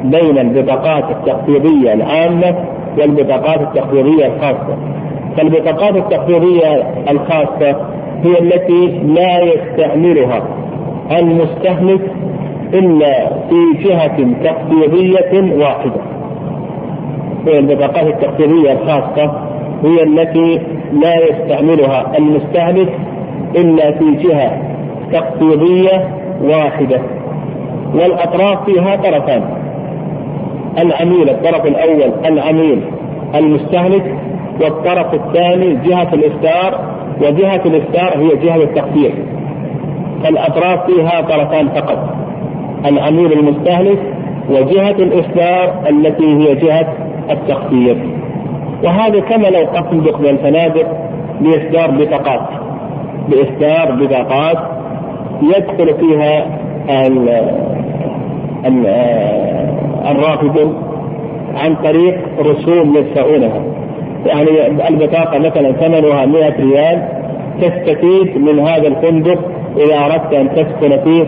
بين 0.04 0.38
البطاقات 0.38 1.04
التقريرية 1.10 1.92
العامة 1.92 2.54
والبطاقات 2.98 3.60
التقريرية 3.60 4.26
الخاصة. 4.26 4.76
فالبطاقات 5.36 5.96
التقريرية 5.96 6.94
الخاصة 7.10 7.76
هي 8.24 8.38
التي 8.38 9.02
لا 9.06 9.40
يستعملها 9.42 10.42
المستهلك 11.18 12.00
إلا 12.74 13.28
في 13.28 13.84
جهة 13.84 14.26
تقريرية 14.44 15.62
واحدة. 15.64 16.00
هي 17.46 17.58
البطاقات 17.58 18.06
التقريرية 18.06 18.72
الخاصة 18.72 19.32
هي 19.84 20.02
التي 20.02 20.60
لا 20.92 21.14
يستعملها 21.24 22.18
المستهلك 22.18 22.88
إلا 23.56 23.90
في 23.90 24.10
جهة 24.10 24.62
تقطيبية 25.12 26.08
واحدة. 26.42 27.00
والأطراف 27.94 28.64
فيها 28.64 28.96
طرفان. 28.96 29.42
العميل 30.78 31.30
الطرف 31.30 31.66
الأول 31.66 32.12
العميل 32.26 32.80
المستهلك 33.34 34.14
والطرف 34.60 35.14
الثاني 35.14 35.74
جهة 35.74 36.08
الإفطار 36.14 36.80
وجهة 37.20 37.62
الإفطار 37.66 38.18
هي 38.22 38.36
جهة 38.36 38.56
التقدير. 38.56 39.12
فالأطراف 40.24 40.86
فيها 40.86 41.20
طرفان 41.20 41.68
فقط. 41.68 42.14
العميل 42.86 43.32
المستهلك 43.32 43.98
وجهة 44.50 44.90
الإصدار 44.90 45.88
التي 45.90 46.36
هي 46.36 46.54
جهة 46.54 46.94
التخفيض 47.30 47.98
وهذا 48.84 49.20
كما 49.20 49.48
لو 49.48 49.66
قسم 49.66 50.00
بين 50.00 50.30
الفنادق 50.30 50.86
بإصدار 51.40 51.90
بطاقات. 51.90 52.57
بإصدار 53.30 53.92
بطاقات 53.92 54.58
يدخل 55.42 55.94
فيها 55.94 56.46
الرافضون 60.10 60.82
عن 61.54 61.74
طريق 61.74 62.18
رسوم 62.40 62.96
يدفعونها. 62.96 63.62
يعني 64.26 64.66
البطاقة 64.88 65.38
مثلا 65.38 65.72
ثمنها 65.72 66.26
100 66.26 66.54
ريال 66.60 67.02
تستفيد 67.60 68.38
من 68.38 68.58
هذا 68.58 68.88
الفندق 68.88 69.38
إذا 69.76 69.98
أردت 69.98 70.34
أن 70.34 70.48
تسكن 70.50 71.04
فيه 71.04 71.24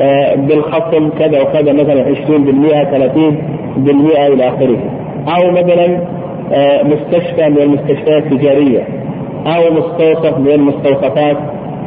آه، 0.00 0.34
بالخصم 0.34 1.10
كذا 1.18 1.40
وكذا 1.42 1.72
مثلا 1.72 2.04
20% 2.04 2.84
30% 2.84 4.26
إلى 4.26 4.48
آخره. 4.48 4.78
أو 5.28 5.50
مثلا 5.50 6.00
آه، 6.52 6.82
مستشفى 6.82 7.48
من 7.48 7.58
المستشفيات 7.58 8.32
التجارية. 8.32 8.84
أو 9.56 9.72
مستوصف 9.72 10.38
من 10.38 10.50
المستوصفات 10.50 11.36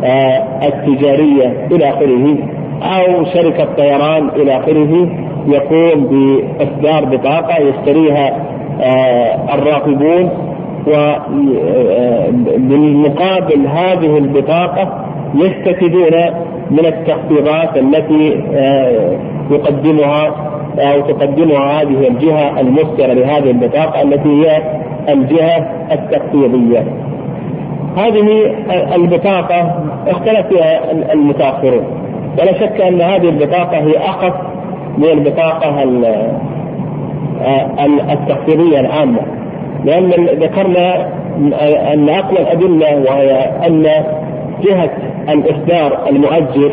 آه، 0.04 0.67
التجارية 0.67 1.67
إلى 1.71 1.89
آخره 1.89 2.38
أو 2.84 3.26
شركة 3.26 3.67
طيران 3.78 4.30
إلى 4.30 4.58
آخره 4.58 5.08
يقوم 5.47 6.06
بإصدار 6.06 7.06
بطاقة 7.06 7.58
يشتريها 7.58 8.52
الراقبون 9.54 10.30
وبالمقابل 12.58 13.67
هذه 13.67 14.17
البطاقة 14.17 15.06
يستفيدون 15.36 16.12
من 16.71 16.86
التخفيضات 16.86 17.78
التي 17.78 18.43
آه، 18.54 19.17
يقدمها 19.52 20.52
أو 20.80 21.02
تقدمها 21.02 21.82
هذه 21.82 22.08
الجهة 22.08 22.60
المصدرة 22.60 23.13
لهذه 23.13 23.52
البطاقة 23.52 24.02
التي 24.02 24.30
هي 24.30 24.62
الجهة 25.10 25.69
التخفيضية. 25.91 26.86
هذه 27.98 28.56
البطاقه 28.96 29.84
اختلف 30.08 30.48
فيها 30.48 30.92
المتأخرون. 31.14 31.84
ولا 32.40 32.54
شك 32.54 32.82
أن 32.82 33.02
هذه 33.02 33.30
البطاقه 33.30 33.78
هي 33.78 33.98
اخف 33.98 34.34
من 34.98 35.06
البطاقه 35.06 35.84
آه، 37.42 37.86
التخفيضيه 38.14 38.80
العامة. 38.80 39.20
لأن 39.86 40.10
ذكرنا 40.40 41.08
أن 41.94 42.10
اقوى 42.10 42.40
الأدلة 42.40 42.98
وهي 42.98 43.32
أن 43.68 43.84
جهة 44.64 44.90
الإصدار 45.30 46.10
المؤجر 46.10 46.72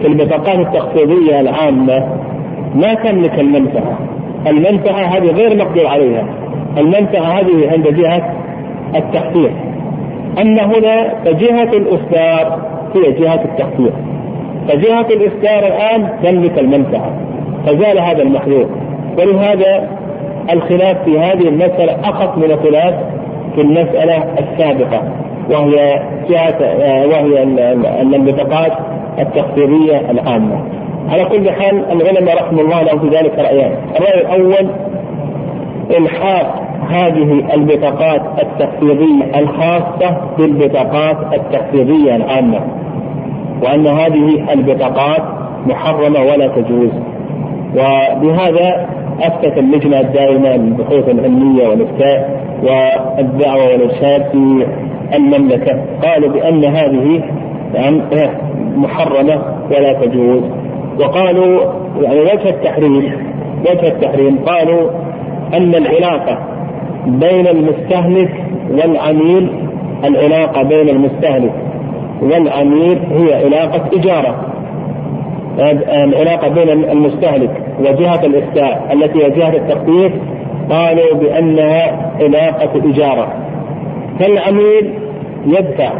في 0.00 0.06
البطاقات 0.06 0.58
التخفيضيه 0.58 1.40
العامة 1.40 2.06
ما 2.74 2.94
تملك 2.94 3.40
المنفعة. 3.40 3.98
المنفعة 4.46 5.00
هذه 5.00 5.30
غير 5.30 5.56
مقدور 5.56 5.86
عليها. 5.86 6.24
المنفعة 6.78 7.22
هذه 7.22 7.70
عند 7.72 7.88
جهة 7.88 8.32
التخفيض 8.96 9.67
اما 10.40 10.62
هنا 10.62 11.14
فجهة 11.24 11.70
الإصدار 11.72 12.58
هي 12.94 13.12
جهة 13.12 13.44
التخفيض. 13.44 13.92
فجهة 14.68 15.06
الإصدار 15.10 15.66
الآن 15.66 16.08
تملك 16.22 16.58
المنفعة 16.58 17.10
فزال 17.66 17.98
هذا 17.98 18.22
المحذور. 18.22 18.68
ولهذا 19.18 19.88
الخلاف 20.52 21.04
في 21.04 21.18
هذه 21.18 21.48
المسألة 21.48 21.96
أخف 22.04 22.38
من 22.38 22.44
الخلاف 22.44 22.94
في 23.54 23.60
المسألة 23.60 24.24
السابقة 24.38 25.02
وهي 25.50 26.02
جهة 26.30 26.58
وهي 27.06 27.42
البطاقات 28.16 28.72
التخفيضية 29.18 30.10
العامة. 30.10 30.62
على 31.10 31.24
كل 31.24 31.50
حال 31.50 31.84
العلماء 31.92 32.36
رحمه 32.36 32.60
الله 32.60 32.82
لهم 32.82 32.98
في 32.98 33.16
ذلك 33.16 33.38
رأيان، 33.38 33.72
الرأي 33.96 34.20
الأول 34.20 34.68
إلحاق 35.90 36.67
هذه 36.88 37.54
البطاقات 37.54 38.22
التخفيضية 38.42 39.38
الخاصة 39.38 40.16
بالبطاقات 40.38 41.16
التخفيضية 41.34 42.16
العامة 42.16 42.60
وأن 43.62 43.86
هذه 43.86 44.52
البطاقات 44.52 45.22
محرمة 45.66 46.20
ولا 46.20 46.48
تجوز. 46.48 46.90
وبهذا 47.74 48.86
أفتت 49.22 49.58
اللجنة 49.58 50.00
الدائمة 50.00 50.56
للبحوث 50.56 51.08
العلمية 51.08 51.68
والإفتاء 51.68 52.40
والدعوة 52.62 53.64
والإرشاد 53.64 54.22
في 54.32 54.66
المملكة. 55.14 55.78
قالوا 56.02 56.28
بأن 56.28 56.64
هذه 56.64 57.22
يعني 57.74 58.02
محرمة 58.76 59.42
ولا 59.70 59.92
تجوز. 59.92 60.42
وقالوا 61.00 61.60
يعني 62.00 62.20
وجه 62.20 62.48
التحريم 62.48 63.12
وجه 63.60 63.88
التحريم 63.88 64.38
قالوا 64.46 64.90
أن 65.54 65.74
العلاقة 65.74 66.38
بين 67.06 67.46
المستهلك 67.46 68.30
والعميل 68.70 69.50
العلاقة 70.04 70.62
بين 70.62 70.88
المستهلك 70.88 71.52
والعميل 72.22 72.98
هي 73.10 73.44
علاقة 73.44 73.98
إجارة. 73.98 74.44
العلاقة 76.04 76.48
بين 76.48 76.68
المستهلك 76.68 77.50
وجهة 77.80 78.26
الإفتاء 78.26 78.88
التي 78.92 79.24
هي 79.24 79.30
جهة 79.30 79.56
التخفيف 79.56 80.12
قالوا 80.70 81.14
بأنها 81.14 82.10
علاقة 82.20 82.90
إجارة. 82.90 83.28
فالعميل 84.20 84.94
يدفع 85.46 85.90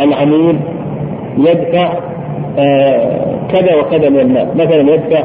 العميل 0.00 0.58
يدفع 1.38 1.92
آه 2.58 3.38
كذا 3.52 3.74
وكذا 3.76 4.08
من 4.08 4.20
المال. 4.20 4.48
مثلا 4.54 4.94
يدفع 4.94 5.22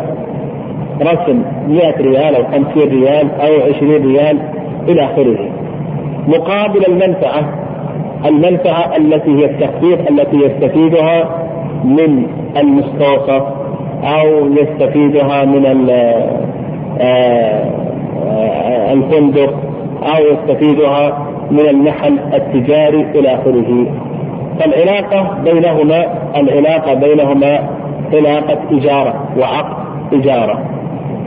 رسم 1.04 1.42
100 1.68 1.98
ريال 1.98 2.36
أو 2.36 2.44
50 2.44 2.90
ريال 2.90 3.28
أو 3.42 3.74
20 3.76 3.92
ريال 3.92 4.40
إلى 4.88 5.06
آخره. 5.06 5.50
مقابل 6.28 6.86
المنفعة 6.88 7.64
المنفعة 8.26 8.98
التي 8.98 9.32
هي 9.32 9.46
التخفيف 9.46 10.10
التي 10.10 10.38
يستفيدها 10.38 11.30
من 11.84 12.28
المستوصف 12.58 13.44
أو 14.04 14.48
يستفيدها 14.48 15.46
من 15.46 15.90
آه، 15.90 16.44
آه، 17.02 18.94
الفندق 18.94 19.54
أو 20.04 20.24
يستفيدها 20.34 21.28
من 21.52 21.60
المحل 21.70 22.20
التجاري 22.34 23.02
إلى 23.16 23.36
آخره. 23.36 23.86
فالعلاقة 24.60 25.38
بينهما 25.44 26.06
العلاقة 26.38 26.94
بينهما 26.94 27.70
علاقة 28.14 28.58
إجارة 28.72 29.14
وعقد 29.38 29.76
إجارة. 30.14 30.60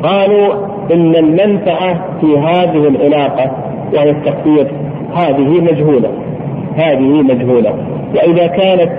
قالوا 0.02 0.54
إن 0.92 1.16
المنفعة 1.16 2.20
في 2.20 2.38
هذه 2.38 2.88
العلاقة 2.88 3.50
وهي 3.94 4.10
التخفيض 4.10 4.66
هذه 5.14 5.60
مجهولة. 5.60 6.08
هذه 6.76 7.22
مجهولة. 7.22 7.74
وإذا 8.14 8.46
كانت 8.46 8.92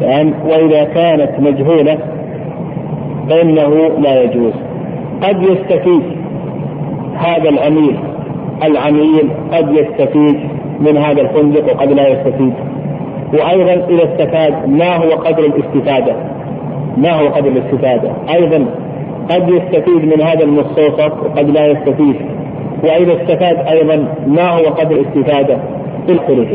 يعني 0.00 0.32
وإذا 0.44 0.84
كانت 0.84 1.30
مجهولة 1.40 1.98
فإنه 3.30 3.88
لا 3.98 4.22
يجوز. 4.22 4.52
قد 5.22 5.42
يستفيد 5.42 6.02
هذا 7.14 7.48
العميل 7.48 7.96
العميل 8.64 9.28
قد 9.52 9.72
يستفيد 9.72 10.40
من 10.80 10.96
هذا 10.96 11.20
الفندق 11.20 11.74
وقد 11.74 11.92
لا 11.92 12.08
يستفيد. 12.08 12.52
وأيضا 13.32 13.72
إذا 13.72 14.04
استفاد 14.04 14.68
ما 14.68 14.96
هو 14.96 15.10
قدر 15.10 15.44
الاستفادة؟ 15.44 16.16
ما 16.96 17.12
هو 17.12 17.28
قدر 17.28 17.48
الاستفادة؟ 17.48 18.10
أيضا 18.34 18.66
قد 19.30 19.48
يستفيد 19.48 20.04
من 20.04 20.22
هذا 20.22 20.44
المستوصف 20.44 21.12
وقد 21.24 21.50
لا 21.50 21.66
يستفيد. 21.66 22.16
وإذا 22.84 23.12
استفاد 23.22 23.66
أيضا 23.66 24.14
ما 24.26 24.50
هو 24.50 24.64
قدر 24.64 24.96
الاستفاده 24.96 25.58
في 26.06 26.12
الخروج. 26.12 26.46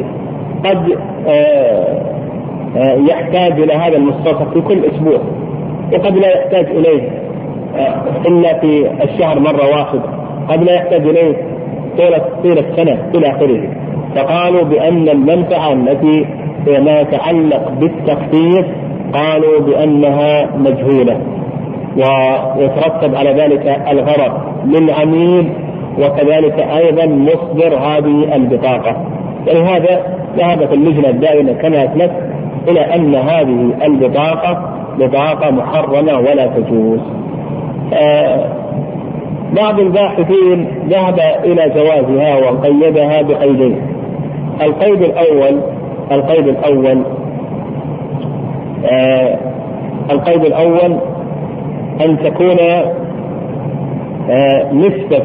قد 0.66 0.98
آه، 1.28 2.02
آه، 2.78 2.94
يحتاج 3.10 3.62
إلى 3.62 3.74
هذا 3.74 3.98
المستوصف 3.98 4.54
في 4.54 4.62
كل 4.62 4.86
أسبوع. 4.86 5.20
وقد 5.94 6.18
لا 6.18 6.28
يحتاج 6.28 6.66
إليه 6.66 7.10
آه، 7.78 8.04
إلا 8.28 8.60
في 8.60 8.92
الشهر 9.04 9.40
مرة 9.40 9.70
واحدة. 9.70 10.02
قد 10.50 10.64
لا 10.64 10.74
يحتاج 10.74 11.08
إليه 11.08 11.36
طول 11.98 12.14
طول 12.44 12.58
السنة 12.58 12.98
إلى 13.16 13.28
اخره 13.28 13.70
فقالوا 14.16 14.64
بأن 14.64 15.10
المنفعة 15.10 15.74
التي 15.74 16.26
ما 16.68 17.02
يتعلق 17.02 17.72
بالتخفيف 17.80 18.66
قالوا 19.14 19.60
بأنها 19.60 20.50
مجهولة. 20.58 21.18
ويترتب 21.98 23.16
على 23.16 23.34
ذلك 23.34 23.82
الغرض 23.92 24.32
للعميل 24.66 25.54
وكذلك 26.00 26.60
أيضا 26.60 27.06
مصدر 27.06 27.76
هذه 27.78 28.36
البطاقة. 28.36 28.96
ولهذا 29.48 30.00
ذهبت 30.38 30.74
اللجنة 30.74 31.10
الدائمة 31.10 31.54
كما 31.54 31.84
اسلفت 31.84 32.16
إلى 32.68 32.96
أن 32.96 33.16
هذه 33.16 33.74
البطاقة 33.86 34.70
بطاقة 35.00 35.52
محرمة 35.52 36.20
ولا 36.20 36.48
تجوز. 36.48 37.00
آه 37.94 38.46
بعض 39.62 39.80
الباحثين 39.80 40.68
ذهب 40.90 41.20
إلى 41.44 41.70
جوازها 41.70 42.36
وقيدها 42.38 43.22
بقيدين. 43.22 43.82
القيد 44.62 45.02
الأول 45.02 45.60
القيد 46.12 46.48
الأول 46.48 47.04
آه 48.92 49.38
القيد 50.12 50.46
الأول 50.46 50.98
أن 52.02 52.18
تكون 52.24 52.58
آه 54.30 54.74
نسبة 54.74 55.24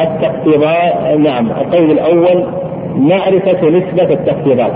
التخفيضات 0.00 1.18
نعم 1.18 1.46
القيد 1.46 1.90
الأول 1.90 2.44
معرفة 2.96 3.68
نسبة 3.68 4.12
التخفيضات 4.14 4.72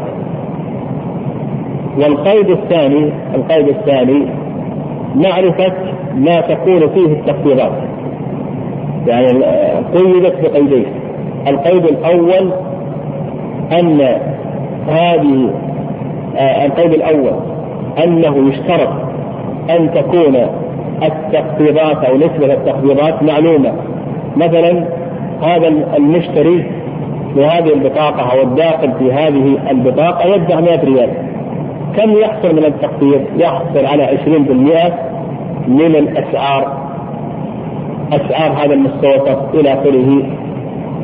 والقيد 1.99 2.51
الثاني 2.51 3.13
القيد 3.35 3.69
الثاني 3.69 4.27
معرفة 5.15 5.73
ما 6.15 6.41
تكون 6.41 6.89
فيه 6.89 7.07
التخفيضات 7.07 7.73
يعني 9.07 9.45
قيدت 9.95 10.41
بقيدين. 10.43 10.87
القيد 11.49 11.85
الأول 11.85 12.53
أن 13.73 14.01
هذه 14.89 15.51
آه 16.37 16.67
القيد 16.67 16.93
الأول 16.93 17.33
أنه 18.05 18.49
يشترط 18.49 18.89
أن 19.71 19.91
تكون 19.95 20.37
التخفيضات 21.03 22.05
أو 22.05 22.17
نسبة 22.17 22.55
التخفيضات 22.55 23.23
معلومة. 23.23 23.73
مثلا 24.37 24.85
هذا 25.43 25.69
المشتري 25.97 26.71
لهذه 27.37 27.73
البطاقة 27.73 28.33
أو 28.33 28.43
الداخل 28.43 28.93
في 28.99 29.13
هذه 29.13 29.59
البطاقة 29.71 30.35
يدفع 30.35 30.61
100 30.61 30.85
ريال. 30.85 31.11
كم 31.97 32.11
يحصل 32.11 32.57
من 32.57 32.65
التخفيض؟ 32.65 33.21
يحصل 33.37 33.87
على 33.87 34.03
20% 34.03 34.93
من 35.69 35.97
الأسعار. 35.97 36.89
أسعار 38.13 38.53
هذا 38.53 38.75
المستوصف 38.75 39.55
إلى 39.55 39.73
آخره. 39.73 40.23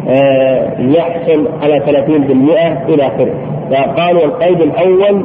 آه 0.09 0.81
يحصل 0.81 1.49
على 1.63 1.81
30% 1.81 2.89
إلى 2.89 3.07
آخره. 3.07 3.35
فقالوا 3.71 4.25
القيد 4.25 4.61
الأول 4.61 5.25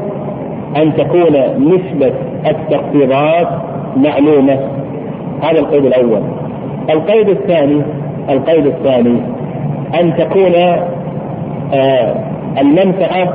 أن 0.78 0.96
تكون 0.96 1.34
نسبة 1.60 2.14
التخفيضات 2.48 3.48
معلومة. 3.98 4.60
هذا 5.42 5.60
القيد 5.60 5.86
الأول. 5.86 6.22
القيد 6.90 7.30
الثاني 7.30 7.82
القيد 8.30 8.66
الثاني 8.66 9.22
أن 10.02 10.18
تكون 10.18 10.56
آه 11.74 12.16
المنفعة 12.62 13.34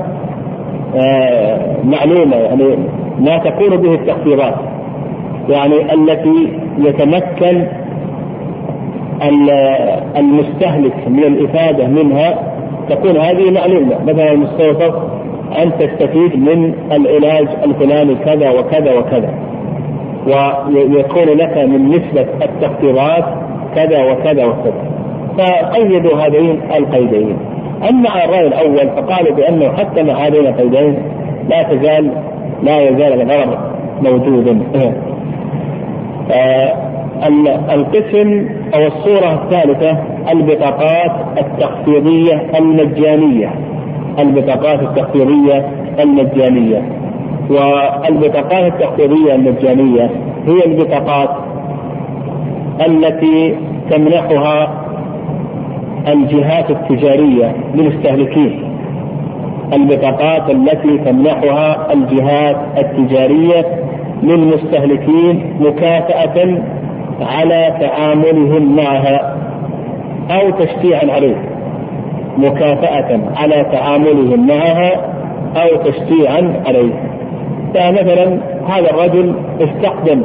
آه 0.97 1.77
معلومة 1.85 2.37
يعني 2.37 2.77
ما 3.21 3.39
تكون 3.39 3.77
به 3.77 3.95
التخفيضات. 3.95 4.55
يعني 5.49 5.95
التي 5.95 6.59
يتمكن 6.79 7.67
المستهلك 10.17 11.09
من 11.09 11.25
الإفادة 11.25 11.87
منها 11.87 12.35
تكون 12.91 13.17
هذه 13.17 13.51
معلومة. 13.51 14.05
مثلا 14.07 14.33
المستوصف 14.33 14.95
أن 15.63 15.71
تستفيد 15.79 16.37
من 16.37 16.75
العلاج 16.93 17.49
الفلاني 17.65 18.15
كذا 18.15 18.51
وكذا 18.51 18.99
وكذا. 18.99 19.44
ويكون 20.27 21.25
لك 21.25 21.59
من 21.59 21.89
نسبة 21.89 22.27
التخفيضات 22.43 23.25
كذا 23.75 24.13
وكذا 24.13 24.45
وكذا. 24.45 24.85
فقيدوا 25.39 26.17
هذين 26.17 26.61
القيدين. 26.77 27.37
أما 27.91 28.25
الرأي 28.25 28.47
الأول 28.47 28.89
فقالوا 28.89 29.35
بأنه 29.37 29.73
حتى 29.73 30.03
مع 30.03 30.13
هذين 30.13 30.47
القيدين 30.47 30.97
لا 31.49 31.63
تزال 31.63 32.11
لا 32.63 32.81
يزال 32.81 33.21
الغرض 33.23 33.59
موجودا 34.03 34.61
آه، 36.31 36.73
القسم 37.75 38.49
أو 38.75 38.87
الصورة 38.87 39.43
الثالثة 39.43 39.99
البطاقات 40.33 41.13
التخفيضية 41.39 42.43
المجانية. 42.59 43.51
البطاقات 44.19 44.83
التخفيضية 44.83 45.69
المجانية. 46.01 46.83
والبطاقات 47.51 48.73
التخفيضية 48.73 49.35
المجانية 49.35 50.11
هي 50.47 50.65
البطاقات 50.67 51.31
التي 52.87 53.55
تمنحها 53.91 54.85
الجهات 56.09 56.71
التجارية 56.71 57.57
للمستهلكين. 57.75 58.71
البطاقات 59.73 60.51
التي 60.51 60.99
تمنحها 60.99 61.93
الجهات 61.93 62.57
التجارية 62.79 63.85
للمستهلكين 64.23 65.57
مكافأة 65.61 66.59
على 67.21 67.75
تعاملهم 67.81 68.77
معها 68.77 69.37
أو 70.31 70.51
تشجيعا 70.51 71.13
عليه. 71.15 71.37
مكافأة 72.39 73.21
على 73.37 73.67
تعاملهم 73.73 74.47
معها 74.47 74.93
أو 75.57 75.77
تشجيعا 75.77 76.63
عليه. 76.67 76.93
فمثلا 77.75 78.39
هذا 78.69 78.91
الرجل 78.91 79.35
استخدم 79.61 80.23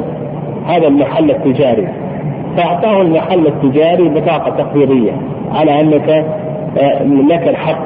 هذا 0.66 0.88
المحل 0.88 1.30
التجاري 1.30 1.88
فأعطاه 2.56 3.02
المحل 3.02 3.46
التجاري 3.46 4.08
بطاقة 4.08 4.62
تخفيضية 4.62 5.12
على 5.52 5.80
أنك 5.80 6.08
آه، 6.78 7.02
لك 7.02 7.48
الحق 7.48 7.84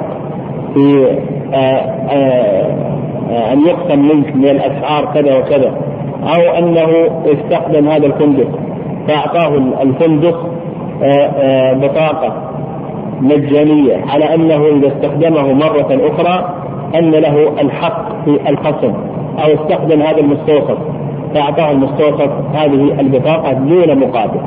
في 0.74 1.06
آه، 1.54 1.56
آه، 1.56 3.52
أن 3.52 3.60
يقسم 3.66 3.98
منك 3.98 4.36
من 4.36 4.48
الأسعار 4.48 5.04
كذا 5.14 5.38
وكذا 5.38 5.74
أو 6.22 6.58
أنه 6.58 6.88
استخدم 7.26 7.88
هذا 7.88 8.06
الفندق 8.06 8.48
فأعطاه 9.08 9.56
الفندق 9.82 10.50
بطاقة 11.82 12.50
مجانية 13.20 14.04
على 14.08 14.34
أنه 14.34 14.66
إذا 14.66 14.88
استخدمه 14.88 15.52
مرة 15.52 15.88
أخرى 15.90 16.54
أن 16.94 17.10
له 17.10 17.60
الحق 17.60 18.24
في 18.24 18.50
الخصم. 18.50 18.94
أو 19.38 19.54
استخدم 19.54 20.02
هذا 20.02 20.20
المستوصف. 20.20 20.78
فأعطاه 21.34 21.70
المستوصف 21.70 22.30
هذه 22.54 23.00
البطاقة 23.00 23.52
دون 23.52 23.98
مقابل. 23.98 24.40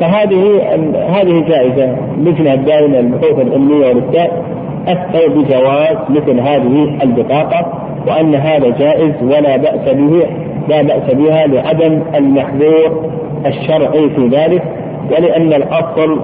فهذه 0.00 0.62
هذه 1.08 1.40
جائزة 1.48 1.96
لجنة 2.18 2.54
الدائمة 2.54 3.00
للبحوث 3.00 3.38
العلمية 3.40 3.86
والإفتاء. 3.88 4.42
أفتوا 4.88 5.28
بجواز 5.28 5.96
مثل 6.10 6.40
هذه 6.40 6.98
البطاقة 7.02 7.72
وأن 8.06 8.34
هذا 8.34 8.68
جائز 8.78 9.12
ولا 9.22 9.56
بأس 9.56 9.94
به 9.94 10.26
لا 10.68 10.82
بأس 10.82 11.14
بها 11.14 11.46
لعدم 11.46 12.02
المحذور 12.14 13.10
الشرعي 13.46 14.10
في 14.10 14.28
ذلك 14.28 14.62
ولأن 15.10 15.52
الأصل 15.52 16.20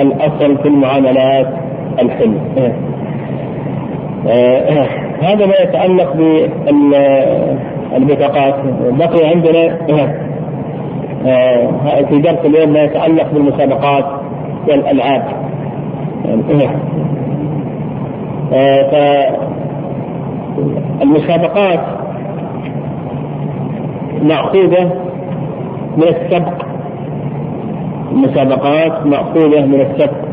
الأصل 0.00 0.58
في 0.58 0.68
المعاملات 0.68 1.46
الحل 1.98 2.32
آه، 4.28 4.86
هذا 5.22 5.46
ما 5.46 5.54
يتعلق 5.62 6.16
بالبطاقات 7.92 8.54
بقي 8.90 9.28
عندنا 9.28 9.78
آه، 11.26 12.02
في 12.08 12.18
درس 12.18 12.38
اليوم 12.44 12.72
ما 12.72 12.82
يتعلق 12.82 13.32
بالمسابقات 13.32 14.04
والألعاب. 14.68 15.24
آه، 18.52 18.90
فالمسابقات 21.00 21.80
مأخوذة 24.22 24.92
من 25.96 26.02
السبق. 26.02 26.52
المسابقات 28.12 29.06
مأخوذة 29.06 29.66
من 29.66 29.80
السبق. 29.80 30.28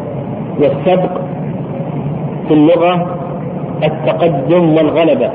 والسبق 0.60 1.22
في 2.48 2.54
اللغة 2.54 3.15
التقدم 3.84 4.74
والغلبة. 4.74 5.32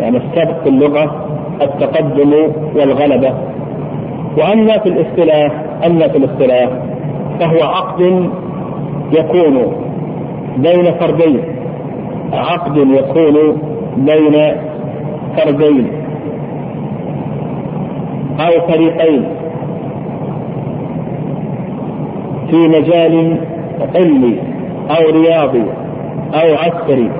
يعني 0.00 0.16
السبق 0.16 0.62
في 0.62 0.68
اللغة 0.68 1.26
التقدم 1.62 2.32
والغلبة. 2.74 3.32
وأما 4.38 4.78
في 4.78 4.88
الاصطلاح 4.88 5.52
أما 5.86 6.08
في 6.08 6.18
الاصطلاح 6.18 6.68
فهو 7.40 7.62
عقد 7.62 8.30
يكون 9.12 9.72
بين 10.56 10.94
فردين. 11.00 11.40
عقد 12.32 12.76
يكون 12.76 13.56
بين 13.96 14.52
فردين. 15.36 15.88
أو 18.40 18.66
فريقين. 18.68 19.24
في 22.50 22.68
مجال 22.68 23.38
علمي 23.94 24.38
أو 24.90 25.10
رياضي 25.10 25.62
أو 26.34 26.54
عسكري. 26.54 27.10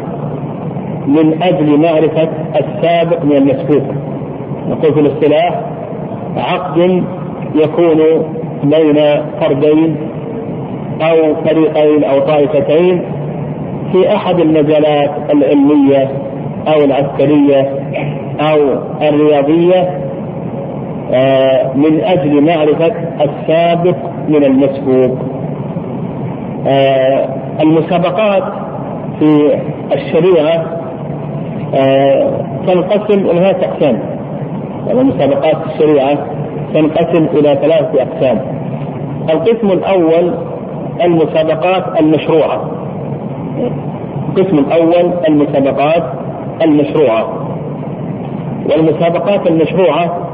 من 1.09 1.43
أجل 1.43 1.81
معرفة 1.81 2.29
السابق 2.61 3.25
من 3.25 3.37
المسبوق. 3.37 3.83
نقول 4.69 4.95
في 4.95 5.01
الاصطلاح 5.01 5.61
عقد 6.37 7.03
يكون 7.55 7.99
بين 8.65 8.97
فردين 9.41 9.97
أو 11.03 11.35
فريقين 11.45 12.05
أو 12.05 12.21
طائفتين 12.21 13.03
في 13.93 14.15
أحد 14.15 14.41
المجالات 14.41 15.11
العلمية 15.33 16.09
أو 16.69 16.85
العسكرية 16.85 17.71
أو 18.41 18.59
الرياضية 19.03 19.99
آه، 21.13 21.73
من 21.75 22.01
أجل 22.05 22.41
معرفة 22.41 22.93
السابق 23.21 23.97
من 24.29 24.45
المسبوق. 24.45 25.19
آه، 26.67 27.29
المسابقات 27.61 28.43
في 29.19 29.59
الشريعة 29.93 30.55
آه، 30.55 30.78
تنقسم 32.67 33.19
إلى 33.19 33.41
ثلاثة 33.41 33.67
أقسام. 33.67 33.99
يعني 34.87 35.05
مسابقات 35.05 35.57
الشريعة 35.67 36.19
تنقسم 36.75 37.25
إلى 37.25 37.59
ثلاثة 37.63 38.03
أقسام. 38.03 38.41
القسم 39.31 39.67
الأول 39.67 40.35
المسابقات 41.05 42.01
المشروعة. 42.01 42.71
القسم 44.29 44.59
الأول 44.59 45.13
المسابقات 45.29 46.03
المشروعة. 46.63 47.49
والمسابقات 48.71 49.51
المشروعة 49.51 50.29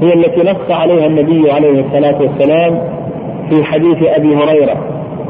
هي 0.00 0.12
التي 0.14 0.40
نص 0.40 0.70
عليها 0.70 1.06
النبي 1.06 1.52
عليه 1.52 1.84
الصلاة 1.86 2.22
والسلام 2.22 2.80
في 3.50 3.64
حديث 3.64 4.02
أبي 4.02 4.36
هريرة 4.36 4.76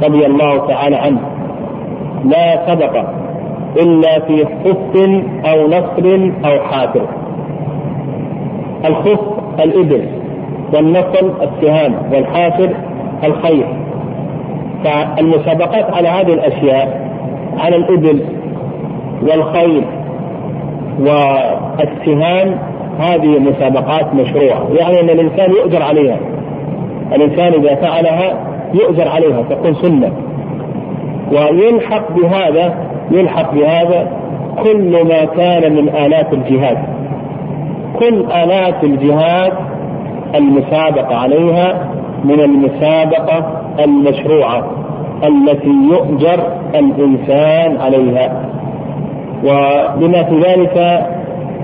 رضي 0.05 0.27
الله 0.27 0.67
تعالى 0.67 0.97
عنه. 0.97 1.21
لا 2.25 2.67
سبق 2.67 3.05
إلا 3.77 4.21
في 4.21 4.45
خف 4.45 4.97
أو 5.47 5.67
نصر 5.67 6.31
أو 6.45 6.61
حافر. 6.61 7.07
الخف 8.85 9.21
الإبل 9.61 10.09
والنصل 10.75 11.33
السهام 11.43 11.95
والحافر 12.13 12.71
الخير. 13.25 13.67
فالمسابقات 14.85 15.95
على 15.95 16.09
هذه 16.09 16.33
الأشياء 16.33 17.11
على 17.59 17.77
الإبل 17.77 18.21
والخيل 19.23 19.85
والسهام 21.01 22.59
هذه 22.99 23.39
مسابقات 23.39 24.15
مشروعة. 24.15 24.69
يعني 24.79 25.01
أن 25.01 25.11
الإنسان 25.11 25.51
يؤجر 25.51 25.83
عليها. 25.83 26.19
الإنسان 27.15 27.53
إذا 27.53 27.75
فعلها 27.75 28.47
يؤجر 28.75 29.09
عليها 29.09 29.43
تكون 29.43 29.75
سنة. 29.75 30.13
ويلحق 31.33 32.13
بهذا 32.13 32.75
يلحق 33.11 33.55
بهذا 33.55 34.09
كل 34.63 35.05
ما 35.09 35.25
كان 35.25 35.73
من 35.73 35.89
آلات 35.89 36.33
الجهاد. 36.33 36.79
كل 37.99 38.25
آلات 38.33 38.85
الجهاد 38.85 39.53
المسابقة 40.35 41.17
عليها 41.17 41.89
من 42.25 42.41
المسابقة 42.41 43.61
المشروعة 43.85 44.65
التي 45.25 45.69
يؤجر 45.91 46.41
الإنسان 46.75 47.77
عليها. 47.81 48.51
وبما 49.45 50.23
في 50.23 50.41
ذلك 50.41 51.07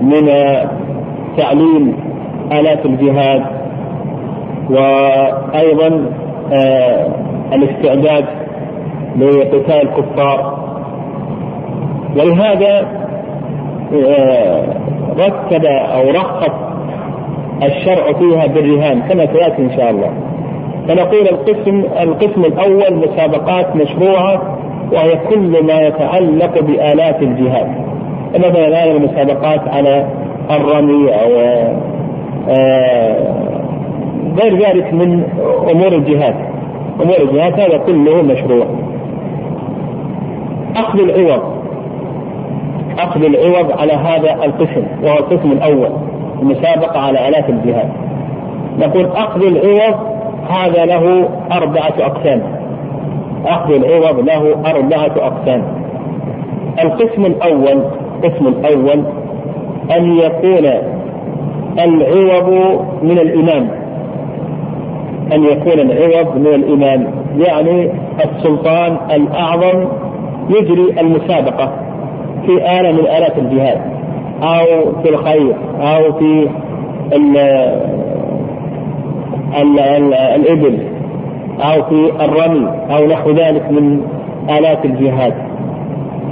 من 0.01 0.27
تعليم 1.37 1.95
آلات 2.51 2.85
الجهاد 2.85 3.43
وأيضا 4.69 6.05
آه 6.53 7.07
الاستعداد 7.53 8.25
لقتال 9.19 9.81
الكفار 9.81 10.60
ولهذا 12.15 12.87
آه 14.07 14.63
رتب 15.19 15.65
أو 15.65 16.09
رخص 16.09 16.53
الشرع 17.63 18.13
فيها 18.13 18.47
بالرهان 18.47 19.01
كما 19.01 19.25
سيأتي 19.25 19.61
إن 19.61 19.71
شاء 19.77 19.89
الله. 19.89 20.11
فنقول 20.87 21.27
القسم 21.27 21.83
القسم 22.01 22.45
الأول 22.45 23.07
مسابقات 23.07 23.75
مشروعة 23.75 24.57
وهي 24.91 25.17
كل 25.29 25.63
ما 25.65 25.81
يتعلق 25.81 26.61
بآلات 26.61 27.21
الجهاد. 27.21 27.67
مثلا 28.35 28.67
الآن 28.67 28.95
المسابقات 28.95 29.67
على 29.67 30.05
الرمي 30.51 31.09
أو 31.13 31.29
آه، 32.49 33.35
غير 34.41 34.55
ذلك 34.55 34.93
من 34.93 35.23
أمور 35.71 35.87
الجهاد. 35.87 36.35
أمور 37.01 37.17
الجهاد 37.21 37.59
هذا 37.59 37.77
كله 37.77 38.21
مشروع. 38.21 38.65
أخذ 40.75 40.99
العوض. 40.99 41.50
أخذ 43.03 43.23
العوض 43.23 43.71
على 43.79 43.93
هذا 43.93 44.45
القسم 44.45 44.83
وهو 45.03 45.17
القسم 45.17 45.51
الأول 45.51 45.89
المسابقة 46.41 46.99
على 46.99 47.27
آلات 47.27 47.49
الجهاد. 47.49 47.89
نقول 48.79 49.05
أخذ 49.05 49.45
العوض 49.45 49.95
هذا 50.49 50.85
له 50.85 51.29
أربعة 51.51 51.93
أقسام. 51.99 52.41
أخذ 53.45 53.73
العوض 53.73 54.19
له 54.19 54.55
أربعة 54.65 55.27
أقسام. 55.27 55.63
القسم 56.83 57.25
الأول 57.25 57.81
القسم 58.23 58.47
الأول 58.47 59.03
أن 59.97 60.17
يكون 60.17 60.71
العوض 61.79 62.49
من 63.03 63.19
الإمام. 63.19 63.67
أن 65.33 65.43
يكون 65.43 65.79
العوض 65.79 66.37
من 66.37 66.47
الإمام 66.47 67.07
يعني 67.37 67.91
السلطان 68.25 68.97
الأعظم 69.11 69.87
يجري 70.49 70.99
المسابقة. 70.99 71.80
في 72.45 72.79
آلة 72.79 72.91
من 72.91 72.99
آلات 72.99 73.37
الجهاد 73.37 73.81
أو 74.43 74.91
في 75.03 75.09
الخير 75.09 75.55
أو 75.81 76.13
في 76.13 76.47
ال 77.13 77.37
ال 79.57 79.79
ال 79.79 80.13
الإبل 80.13 80.77
أو 81.59 81.83
في 81.83 82.25
الرمي 82.25 82.67
أو 82.91 83.05
نحو 83.05 83.31
ذلك 83.31 83.71
من 83.71 84.01
آلات 84.49 84.85
الجهاد. 84.85 85.33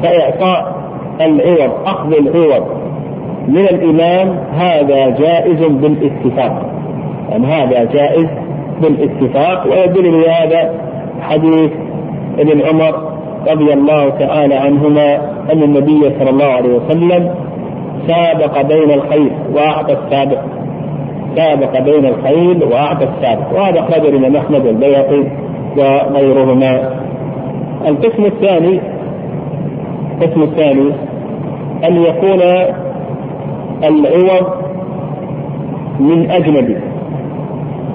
فإعطاء 0.03 0.75
العوض 1.21 1.71
أخذ 1.85 2.13
العوض 2.13 2.67
من 3.47 3.61
الإمام 3.61 4.37
هذا 4.53 5.09
جائز 5.09 5.63
بالاتفاق. 5.63 6.65
يعني 7.29 7.45
هذا 7.45 7.83
جائز 7.83 8.27
بالاتفاق 8.81 9.67
ويدل 9.67 10.21
لهذا 10.21 10.73
حديث 11.21 11.71
ابن 12.39 12.61
عمر 12.61 13.18
رضي 13.47 13.73
الله 13.73 14.09
تعالى 14.09 14.55
عنهما 14.55 15.15
أن 15.53 15.63
النبي 15.63 16.01
صلى 16.19 16.29
الله 16.29 16.45
عليه 16.45 16.69
وسلم 16.69 17.35
سابق 18.07 18.61
بين 18.61 18.91
الخيل 18.91 19.31
وأعطى 19.53 19.93
السابق. 19.93 20.39
سابق 21.35 21.79
بين 21.79 22.05
الخيل 22.05 22.63
وأعطى 22.63 23.03
السابق. 23.05 23.53
وهذا 23.53 23.79
أخرجه 23.79 24.09
الإمام 24.09 24.35
أحمد 24.35 24.65
والبيهقي 24.65 25.23
وغيرهما. 25.77 26.89
القسم 27.87 28.25
الثاني 28.25 28.79
القسم 30.21 30.41
الثاني 30.43 30.91
أن 31.87 32.03
يكون 32.03 32.41
العوض 33.83 34.47
من 35.99 36.31
أجنبي. 36.31 36.77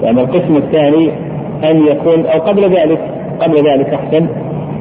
يعني 0.03 0.21
القسم 0.21 0.55
الثاني 0.55 1.11
أن 1.63 1.87
يكون 1.87 2.25
أو 2.25 2.39
قبل 2.39 2.63
ذلك 2.63 2.99
قبل 3.39 3.55
ذلك 3.55 3.93
أحسن 3.93 4.27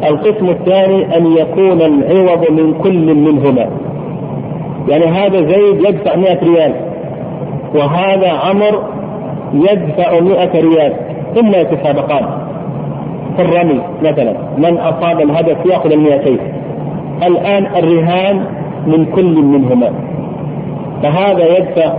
القسم 0.08 0.48
الثاني 0.48 1.16
أن 1.16 1.26
يكون 1.26 1.82
العوض 1.82 2.50
من 2.50 2.74
كل 2.82 3.14
منهما. 3.14 3.66
يعني 4.88 5.04
هذا 5.04 5.40
زيد 5.40 5.84
يدفع 5.88 6.16
100 6.16 6.38
ريال 6.42 6.72
وهذا 7.74 8.30
عمر 8.30 8.82
يدفع 9.52 10.20
100 10.20 10.60
ريال. 10.60 10.92
ثم 11.34 11.48
يتسابقان. 11.48 12.26
في 13.36 13.42
الرمي 13.42 13.80
مثلا 14.02 14.34
من 14.58 14.78
أصاب 14.78 15.20
الهدف 15.20 15.66
يأخذ 15.66 15.92
المئتين. 15.92 16.38
الآن 17.26 17.66
الرهان 17.76 18.44
من 18.86 19.04
كل 19.04 19.42
منهما. 19.42 19.90
فهذا 21.02 21.58
يدفع 21.58 21.94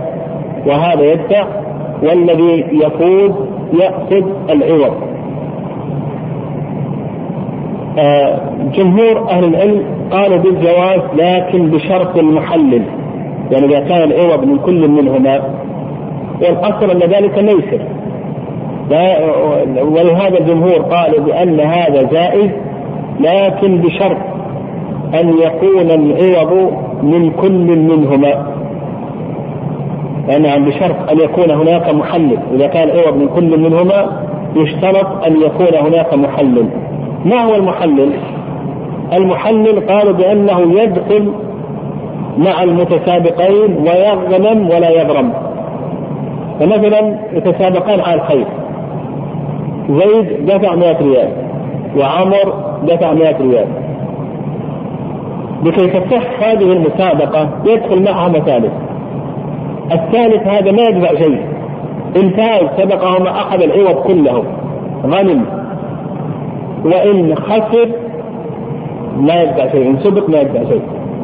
وهذا 0.66 1.12
يدفع 1.12 1.46
والذي 2.02 2.64
يفوز 2.72 3.30
يأخذ 3.80 4.26
العوض. 4.50 5.15
جمهور 8.74 9.30
أهل 9.30 9.44
العلم 9.44 9.82
قالوا 10.10 10.36
بالجواز 10.36 11.00
لكن 11.16 11.70
بشرط 11.70 12.18
المحلل 12.18 12.82
يعني 13.50 13.66
إذا 13.66 13.80
كان 13.80 14.02
العوض 14.02 14.44
من 14.44 14.58
كل 14.58 14.88
منهما 14.88 15.40
والأصل 16.42 16.90
أن 16.90 16.98
ذلك 16.98 17.38
ليس. 17.38 17.80
ولهذا 19.82 20.38
الجمهور 20.38 20.78
قالوا 20.82 21.20
بأن 21.20 21.60
هذا 21.60 22.02
جائز 22.02 22.50
لكن 23.20 23.78
بشرط 23.78 24.16
أن 25.20 25.28
يكون 25.28 25.90
العوض 25.90 26.72
من 27.02 27.30
كل 27.30 27.78
منهما 27.78 28.46
نعم 30.40 30.64
بشرط 30.64 31.10
أن 31.10 31.20
يكون 31.20 31.50
هناك 31.50 31.94
محلل. 31.94 32.38
إذا 32.54 32.66
كان 32.66 32.88
عوض 32.90 33.16
من 33.16 33.28
كل 33.28 33.60
منهما 33.60 34.22
يشترط 34.56 35.24
أن 35.26 35.36
يكون 35.42 35.86
هناك 35.86 36.14
محلل. 36.14 36.66
ما 37.26 37.44
هو 37.44 37.54
المحلل؟ 37.54 38.12
المحلل 39.12 39.80
قالوا 39.80 40.12
بأنه 40.12 40.80
يدخل 40.82 41.32
مع 42.38 42.62
المتسابقين 42.62 43.76
ويغنم 43.76 44.70
ولا 44.70 44.90
يغرم. 44.90 45.32
فمثلا 46.60 47.18
يتسابقان 47.32 48.00
على 48.00 48.14
الخير. 48.14 48.46
زيد 49.90 50.46
دفع 50.46 50.74
100 50.74 50.98
ريال 50.98 51.28
وعمر 51.96 52.54
دفع 52.82 53.12
100 53.12 53.36
ريال. 53.40 53.66
لكي 55.64 55.86
تصح 55.86 56.42
هذه 56.42 56.72
المسابقة؟ 56.72 57.48
يدخل 57.64 58.02
معها 58.02 58.28
مثالث. 58.28 58.72
الثالث 59.92 60.46
هذا 60.46 60.72
ما 60.72 60.82
يدفع 60.82 61.14
شيء. 61.14 61.40
إن 62.16 62.32
سبقهما 62.78 63.30
أخذ 63.30 63.62
العوض 63.62 63.94
كله 63.94 64.44
غنم. 65.06 65.55
وإن 66.86 67.34
خسر 67.34 67.88
لا 69.20 69.42
يدفع 69.42 69.72
شيء 69.72 69.90
إن 69.90 69.98
سبق 69.98 70.30
لا 70.30 70.40
يدفع 70.40 70.64
شيء. 70.68 70.82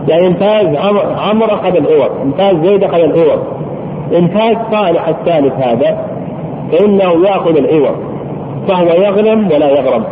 يعني 0.08 0.26
إن 0.26 0.34
فاز 0.34 0.76
عمر 1.18 1.54
أخذ 1.54 1.76
العوض 1.76 2.10
إن 2.24 2.32
فاز 2.38 2.56
زيد 2.56 2.84
أخذ 2.84 2.98
العوض 2.98 3.42
إن 4.18 4.28
فاز 4.28 4.56
صالح 4.72 5.08
الثالث 5.08 5.52
هذا 5.52 6.06
فإنه 6.72 7.26
يأخذ 7.26 7.56
العوض 7.56 7.96
فهو 8.68 8.86
يغنم 8.86 9.48
ولا 9.54 9.68
يغرم. 9.68 10.04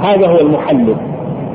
هذا 0.00 0.26
هو 0.28 0.40
المحلل. 0.40 0.96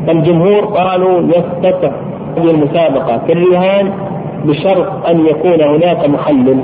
الجمهور 0.10 0.66
قالوا 0.66 1.22
يفتتح 1.22 1.92
هذه 2.38 2.52
المسابقة 2.52 3.18
في 3.18 3.34
الرهان 3.34 3.92
بشرط 4.46 5.08
أن 5.10 5.26
يكون 5.26 5.62
هناك 5.62 6.10
محلل. 6.10 6.60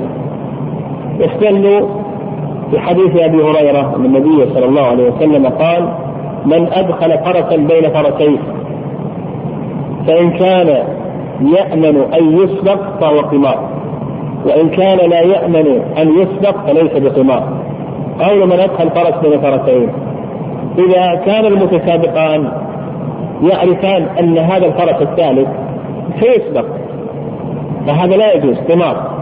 استدلوا 1.20 1.88
في 2.70 2.80
حديث 2.80 3.16
أبي 3.16 3.42
هريرة 3.42 3.96
أن 3.96 4.04
النبي 4.04 4.54
صلى 4.54 4.64
الله 4.64 4.82
عليه 4.82 5.10
وسلم 5.10 5.46
قال 5.46 5.88
من 6.44 6.68
أدخل 6.72 7.18
فرسا 7.18 7.56
بين 7.56 7.90
فرسين 7.90 8.38
فإن 10.06 10.30
كان 10.30 10.68
يأمن 11.40 11.96
أن 12.14 12.38
يسبق 12.38 12.78
فهو 13.00 13.20
قمار 13.20 13.68
وإن 14.46 14.68
كان 14.68 15.10
لا 15.10 15.20
يأمن 15.20 15.82
أن 15.98 16.08
يسبق 16.08 16.66
فليس 16.66 16.92
بقمار. 16.92 17.48
قول 18.20 18.46
من 18.46 18.60
أدخل 18.60 18.90
فرس 18.90 19.14
بين 19.22 19.40
فرسين. 19.40 19.88
إذا 20.78 21.14
كان 21.26 21.46
المتسابقان 21.46 22.48
يعرفان 23.42 24.06
أن 24.18 24.38
هذا 24.38 24.66
الفرس 24.66 25.02
الثالث 25.02 25.48
سيسبق 26.20 26.64
فهذا 27.86 28.16
لا 28.16 28.32
يجوز 28.34 28.56
قمار. 28.70 29.14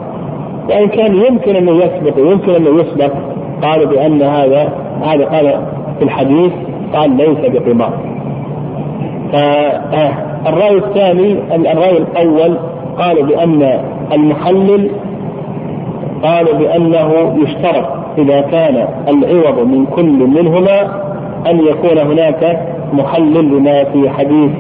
وإن 0.71 0.89
كان 0.89 1.17
يمكن 1.17 1.57
أنه 1.57 1.73
يسبق 1.73 2.19
ويمكن 2.19 2.55
أنه 2.55 2.81
يسبق 2.81 3.13
قالوا 3.63 3.87
بأن 3.87 4.23
هذا 4.23 4.73
هذا 5.03 5.25
قال 5.25 5.61
في 5.99 6.05
الحديث 6.05 6.53
قال 6.95 7.17
ليس 7.17 7.39
بقمار 7.43 7.93
فالرأي 9.33 10.77
الثاني 10.77 11.37
الرأي 11.73 11.97
الأول 11.99 12.59
قالوا 12.99 13.23
بأن 13.23 13.81
المحلل 14.13 14.91
قالوا 16.23 16.55
بأنه 16.55 17.35
يشترط 17.37 17.87
إذا 18.19 18.41
كان 18.41 18.87
العوض 19.09 19.67
من 19.67 19.87
كل 19.87 20.27
منهما 20.27 20.81
أن 21.51 21.61
يكون 21.61 21.99
هناك 21.99 22.61
محلل 22.93 23.59
لما 23.59 23.85
في 23.85 24.11
حديث 24.11 24.51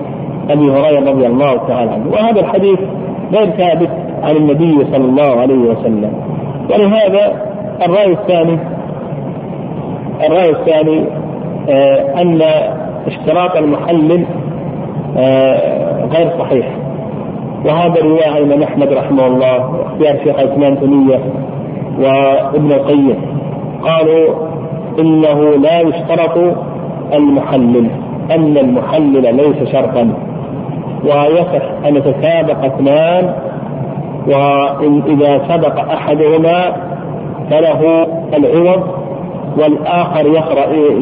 أبي 0.51 0.71
هريرة 0.71 1.11
رضي 1.11 1.27
الله 1.27 1.57
تعالى 1.69 1.91
عنه. 1.91 2.05
وهذا 2.13 2.41
الحديث 2.41 2.79
غير 3.33 3.51
ثابت 3.51 3.91
عن 4.23 4.37
النبي 4.37 4.85
صلى 4.93 5.05
الله 5.05 5.41
عليه 5.41 5.59
وسلم. 5.59 6.13
ولهذا 6.71 7.43
الرأي 7.87 8.13
الثاني 8.13 8.59
الرأي 10.27 10.51
الثاني 10.51 11.05
آه 11.69 12.23
أن 12.23 12.43
اشتراط 13.07 13.57
المحلل 13.57 14.25
آه 15.19 16.07
غير 16.13 16.31
صحيح. 16.39 16.67
وهذا 17.65 18.03
رواية 18.03 18.27
عن 18.27 18.37
الإمام 18.37 18.63
أحمد 18.63 18.93
رحمه 18.93 19.27
الله 19.27 19.71
واختيار 19.71 20.19
شيخ 20.25 20.39
الإسلام 20.39 20.75
تيمية 20.75 21.19
وابن 22.01 22.73
القيم. 22.73 23.17
قالوا 23.83 24.35
إنه 24.99 25.51
لا 25.51 25.81
يشترط 25.81 26.39
المحلل 27.15 27.87
أن 28.31 28.59
المحلل 28.59 29.37
ليس 29.37 29.73
شرطا. 29.73 30.13
ويصح 31.05 31.87
أن 31.87 31.97
يتسابق 31.97 32.65
اثنان 32.65 33.35
وإذا 34.27 35.41
سبق 35.49 35.79
أحدهما 35.93 36.77
فله 37.51 38.07
العوض. 38.35 39.02
والآخر 39.59 40.27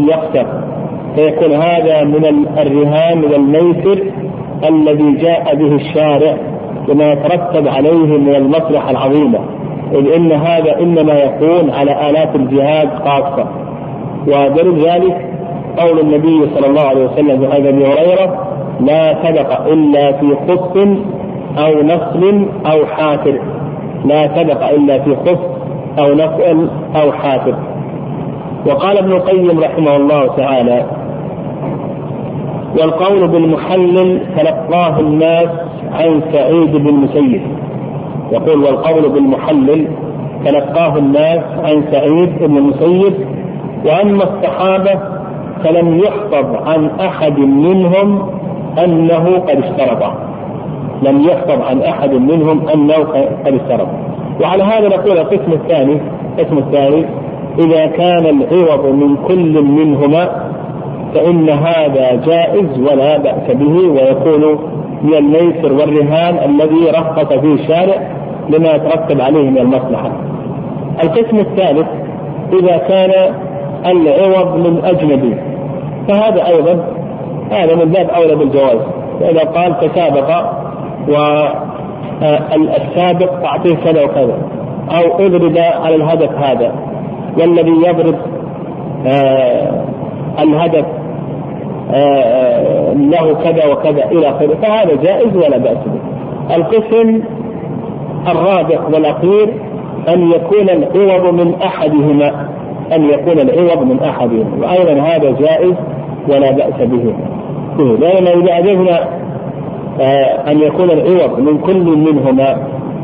يخسر 0.09 0.47
فيكون 1.15 1.53
هذا 1.53 2.05
من 2.05 2.47
الرهان 2.59 3.25
والميسر 3.25 3.99
الذي 4.69 5.13
جاء 5.13 5.55
به 5.55 5.75
الشارع 5.75 6.37
وما 6.89 7.13
يترتب 7.13 7.69
عليه 7.69 8.19
من 8.19 8.35
المصلحة 8.35 8.91
العظيمة. 8.91 9.39
إذ 9.93 10.13
إن 10.13 10.33
هذا 10.33 10.81
إنما 10.81 11.13
يكون 11.13 11.71
على 11.71 12.11
آلات 12.11 12.37
الجهاد 12.37 12.89
خاصة. 13.05 13.47
ودليل 14.27 14.89
ذلك 14.89 15.27
قول 15.79 16.01
النبي 16.01 16.49
صلى 16.55 16.67
الله 16.67 16.83
عليه 16.83 17.05
وسلم 17.05 17.41
في 17.41 17.47
هذا 17.47 17.69
أبي 17.69 17.87
هريرة 17.87 18.47
لا 18.81 19.15
سبق 19.23 19.67
إلا 19.67 20.13
في 20.13 20.37
خص 20.49 20.77
أو 21.59 21.83
نصل 21.83 22.47
أو 22.67 22.87
حافر. 22.87 23.41
لا 24.05 24.37
سبق 24.37 24.69
إلا 24.69 24.99
في 24.99 25.17
خص 25.17 25.41
أو 25.99 26.15
نصل 26.15 26.69
أو 26.97 27.13
حافر. 27.13 27.55
وقال 28.67 28.99
ابن 28.99 29.13
القيم 29.13 29.61
رحمه 29.61 29.97
الله 29.97 30.37
تعالى 30.37 30.87
والقول 32.79 33.29
بالمحلل 33.29 34.21
تلقاه 34.37 35.01
الناس 35.01 35.49
عن 35.93 36.21
سعيد 36.33 36.77
بن 36.77 36.89
المسيب. 36.89 37.43
يقول 38.33 38.65
والقول 38.65 39.09
بالمحلل 39.09 39.89
تلقاه 40.45 40.97
الناس 40.99 41.41
عن 41.65 41.85
سعيد 41.93 42.39
بن 42.39 42.57
المسيب 42.57 43.15
وأما 43.85 44.25
الصحابة 44.25 45.01
فلم 45.65 45.99
يحفظ 45.99 46.69
عن 46.69 46.91
أحد 47.01 47.39
منهم 47.39 48.31
أنه 48.85 49.39
قد 49.39 49.65
اشترط 49.65 50.13
لم 51.03 51.21
يحفظ 51.21 51.63
عن 51.63 51.83
أحد 51.83 52.11
منهم 52.13 52.69
أنه 52.69 52.95
قد 53.47 53.55
اشترط 53.55 53.89
وعلى 54.43 54.63
هذا 54.63 54.89
نقول 54.89 55.19
القسم 55.19 55.53
الثاني 55.53 56.01
القسم 56.39 56.59
الثاني 56.59 57.07
إذا 57.61 57.87
كان 57.87 58.27
العوض 58.27 58.87
من 58.87 59.17
كل 59.17 59.63
منهما 59.63 60.51
فإن 61.15 61.51
هذا 61.51 62.21
جائز 62.27 62.79
ولا 62.79 63.19
بأس 63.19 63.51
به 63.51 63.89
ويكون 63.89 64.59
من 65.03 65.15
الميسر 65.15 65.73
والرهان 65.73 66.51
الذي 66.51 66.91
رخص 66.91 67.33
فيه 67.33 67.55
الشارع 67.55 68.11
لما 68.49 68.71
يترتب 68.71 69.21
عليه 69.21 69.51
من 69.51 69.59
المصلحة. 69.59 70.11
القسم 71.05 71.39
الثالث 71.39 71.87
إذا 72.53 72.77
كان 72.77 73.35
العوض 73.87 74.57
من 74.57 74.85
أجنبي 74.85 75.35
فهذا 76.09 76.47
أيضا 76.47 76.85
هذا 77.51 77.75
من 77.75 77.85
باب 77.85 78.11
أولى 78.11 78.35
بالجواز 78.35 78.79
فإذا 79.21 79.41
قال 79.41 79.81
تسابق 79.81 80.53
والسابق 82.29 83.45
اعطيه 83.45 83.75
كذا 83.75 84.05
وكذا 84.05 84.39
أو 84.91 85.27
اضرب 85.27 85.59
على 85.59 85.95
الهدف 85.95 86.33
هذا 86.39 86.73
والذي 87.39 87.71
يضرب 87.89 88.15
آه 89.07 89.85
الهدف 90.39 90.85
آه 91.95 92.93
له 92.93 93.35
كذا 93.35 93.67
وكذا 93.73 94.05
إلى 94.13 94.31
آخره. 94.31 94.55
فهذا 94.63 95.03
جائز 95.03 95.37
ولا 95.37 95.59
بأس 95.59 95.79
به. 95.87 96.57
القسم 96.57 97.21
الرابع 98.29 98.81
والأخير 98.93 99.55
أن 100.09 100.31
يكون 100.31 100.69
العوض 100.71 101.35
من 101.35 101.55
أحدهما 101.63 102.49
أن 102.93 103.11
يكون 103.11 103.39
العوض 103.39 103.83
من 103.83 104.01
أحدهما. 104.03 104.67
وأيضا 104.67 105.01
هذا 105.01 105.31
جائز 105.31 105.75
ولا 106.29 106.51
بأس 106.51 106.89
به. 106.89 107.15
لأن 107.79 108.27
إذا 108.27 108.59
اجزنا 108.59 109.21
آه، 110.01 110.51
أن 110.51 110.61
يكون 110.61 110.91
العوض 110.91 111.41
من 111.41 111.59
كل 111.59 111.85
منهما 111.85 112.57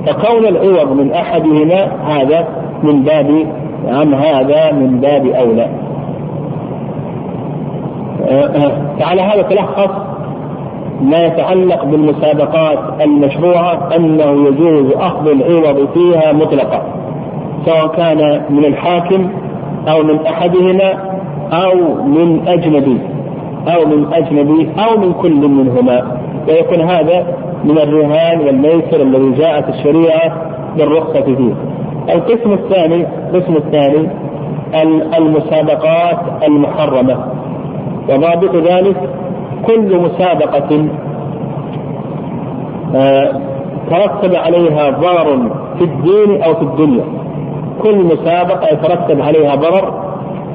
فكون 0.07 0.47
العوض 0.47 0.93
من 0.93 1.13
أحدهما 1.13 1.89
هذا 2.07 2.49
من 2.83 3.03
باب 3.03 3.47
عن 3.89 4.15
هذا 4.15 4.73
من 4.73 5.01
باب 5.01 5.27
آه، 8.29 8.73
فعلى 8.99 9.23
هذا 9.23 9.43
تلخص 9.43 9.91
ما 11.03 11.25
يتعلق 11.25 11.85
بالمسابقات 11.85 12.79
المشروعة 13.01 13.97
أنه 13.97 14.49
يجوز 14.49 14.93
أخذ 14.93 15.29
العوض 15.29 15.89
فيها 15.95 16.33
مطلقا 16.33 16.83
سواء 17.67 17.87
كان 17.87 18.43
من 18.51 18.65
الحاكم 18.65 19.29
أو 19.89 20.03
من 20.03 20.27
أحدهما 20.27 20.93
أو 21.53 22.05
من 22.05 22.49
أجنبي 22.49 22.99
أو 23.69 23.87
من 23.87 24.13
أجنبي 24.13 24.69
أو 24.79 24.99
من 24.99 25.13
كل 25.13 25.49
منهما 25.49 26.03
ويكون 26.49 26.81
هذا 26.81 27.27
من 27.65 27.79
الرهان 27.79 28.41
والميسر 28.41 29.03
الذي 29.03 29.31
جاءت 29.31 29.69
الشريعة 29.69 30.33
بالرخصة 30.77 31.23
فيه. 31.23 31.55
القسم 32.11 32.53
الثاني 32.53 33.07
القسم 33.31 33.57
الثاني 33.57 34.09
المسابقات 35.19 36.19
المحرمة. 36.49 37.17
وضابط 38.09 38.57
ذلك 38.57 38.97
كل 39.67 40.01
مسابقة 40.01 40.89
آه، 42.95 43.41
ترتب 43.91 44.35
عليها 44.35 44.91
ضرر 44.91 45.51
في 45.79 45.85
الدين 45.85 46.43
أو 46.43 46.55
في 46.55 46.63
الدنيا. 46.63 47.05
كل 47.83 48.05
مسابقة 48.05 48.69
يترتب 48.73 49.21
عليها 49.21 49.55
ضرر 49.55 49.93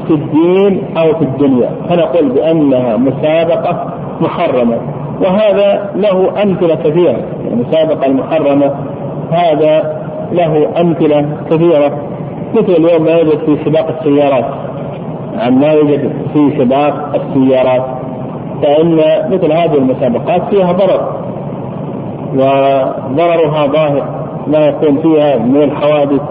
في 0.07 0.13
الدين 0.13 0.97
أو 0.97 1.13
في 1.13 1.21
الدنيا. 1.21 1.69
فنقول 1.89 2.29
بأنها 2.29 2.97
مسابقة 2.97 3.93
محرمة. 4.21 4.77
وهذا 5.21 5.91
له 5.95 6.43
أمثلة 6.43 6.75
كثيرة. 6.75 7.17
المسابقة 7.51 8.05
المحرمة 8.05 8.71
هذا 9.31 10.00
له 10.33 10.81
أمثلة 10.81 11.25
كثيرة 11.51 11.91
مثل 12.53 12.71
اليوم 12.71 13.03
ما 13.03 13.11
يوجد 13.11 13.37
في 13.45 13.57
سباق 13.65 13.87
السيارات. 13.99 14.45
عن 15.37 15.59
ما 15.59 15.71
يوجد 15.71 16.11
في 16.33 16.57
سباق 16.57 17.15
السيارات. 17.15 17.83
فإن 18.63 18.95
مثل 19.31 19.51
هذه 19.51 19.77
المسابقات 19.77 20.41
فيها 20.49 20.71
ضرر 20.71 21.21
وضررها 22.33 23.67
ظاهر 23.67 24.03
ما 24.47 24.67
يكون 24.67 24.97
فيها 25.01 25.37
من 25.37 25.63
الحوادث 25.63 26.21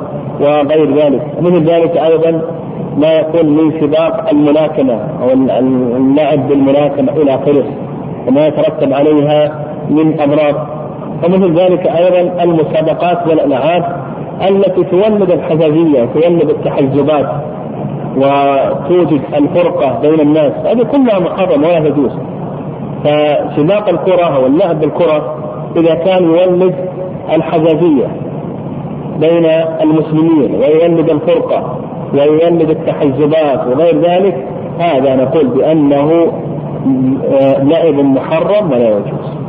وغير 0.40 0.94
ذلك. 0.96 1.22
مثل 1.40 1.64
ذلك 1.64 1.96
أيضا 1.96 2.42
ما 2.96 3.12
يكون 3.12 3.46
من 3.46 3.80
سباق 3.80 4.30
الملاكمة 4.30 4.98
أو 5.22 5.30
اللعب 5.96 6.48
بالملاكمة 6.48 7.12
إلى 7.12 7.34
آخره 7.34 7.64
وما 8.28 8.46
يترتب 8.46 8.92
عليها 8.92 9.64
من 9.90 10.20
أمراض. 10.20 10.79
ومثل 11.24 11.54
ذلك 11.60 11.86
أيضا 11.86 12.42
المسابقات 12.42 13.26
والألعاب 13.26 13.84
التي 14.48 14.84
تولد 14.84 15.30
الحزازية 15.30 16.02
وتولد 16.02 16.50
التحزبات 16.50 17.26
وتوجد 18.16 19.20
الفرقة 19.34 19.98
بين 20.02 20.20
الناس. 20.20 20.52
هذه 20.66 20.82
كلها 20.82 21.18
محرمة 21.18 21.68
ولا 21.68 21.80
تجوز 21.80 22.12
فسباق 23.04 23.88
الكرة 23.88 24.36
أو 24.36 24.46
اللعب 24.46 24.80
بالكرة 24.80 25.36
إذا 25.76 25.94
كان 25.94 26.24
يولد 26.24 26.74
الحزازية 27.32 28.06
بين 29.20 29.46
المسلمين 29.82 30.54
ويولد 30.54 31.10
الفرقة 31.10 31.78
ويولد 32.14 32.70
التحزبات 32.70 33.66
وغير 33.66 34.00
ذلك 34.00 34.46
هذا 34.78 35.16
نقول 35.16 35.46
بأنه 35.46 36.32
لعب 37.62 37.94
محرم 37.94 38.72
ولا 38.72 38.88
يجوز. 38.88 39.39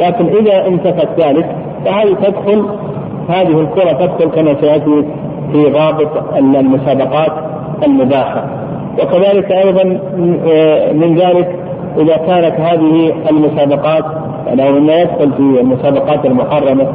لكن 0.00 0.26
إذا 0.26 0.66
انتفت 0.66 1.08
ذلك 1.20 1.56
فهذه 1.84 2.14
تدخل؟ 2.22 2.64
هذه 3.28 3.60
الكرة 3.60 3.92
تدخل 3.92 4.30
كما 4.30 4.60
سيأتي 4.60 5.04
في 5.52 5.64
رابط 5.64 6.34
المسابقات 6.36 7.32
المباحة. 7.86 8.44
وكذلك 9.02 9.52
أيضا 9.52 9.84
من 10.92 11.14
ذلك 11.18 11.58
إذا 11.98 12.16
كانت 12.16 12.60
هذه 12.60 13.12
المسابقات 13.30 14.04
يعني 14.46 14.80
مما 14.80 15.00
يدخل 15.00 15.32
في 15.32 15.60
المسابقات 15.60 16.26
المحرمة 16.26 16.86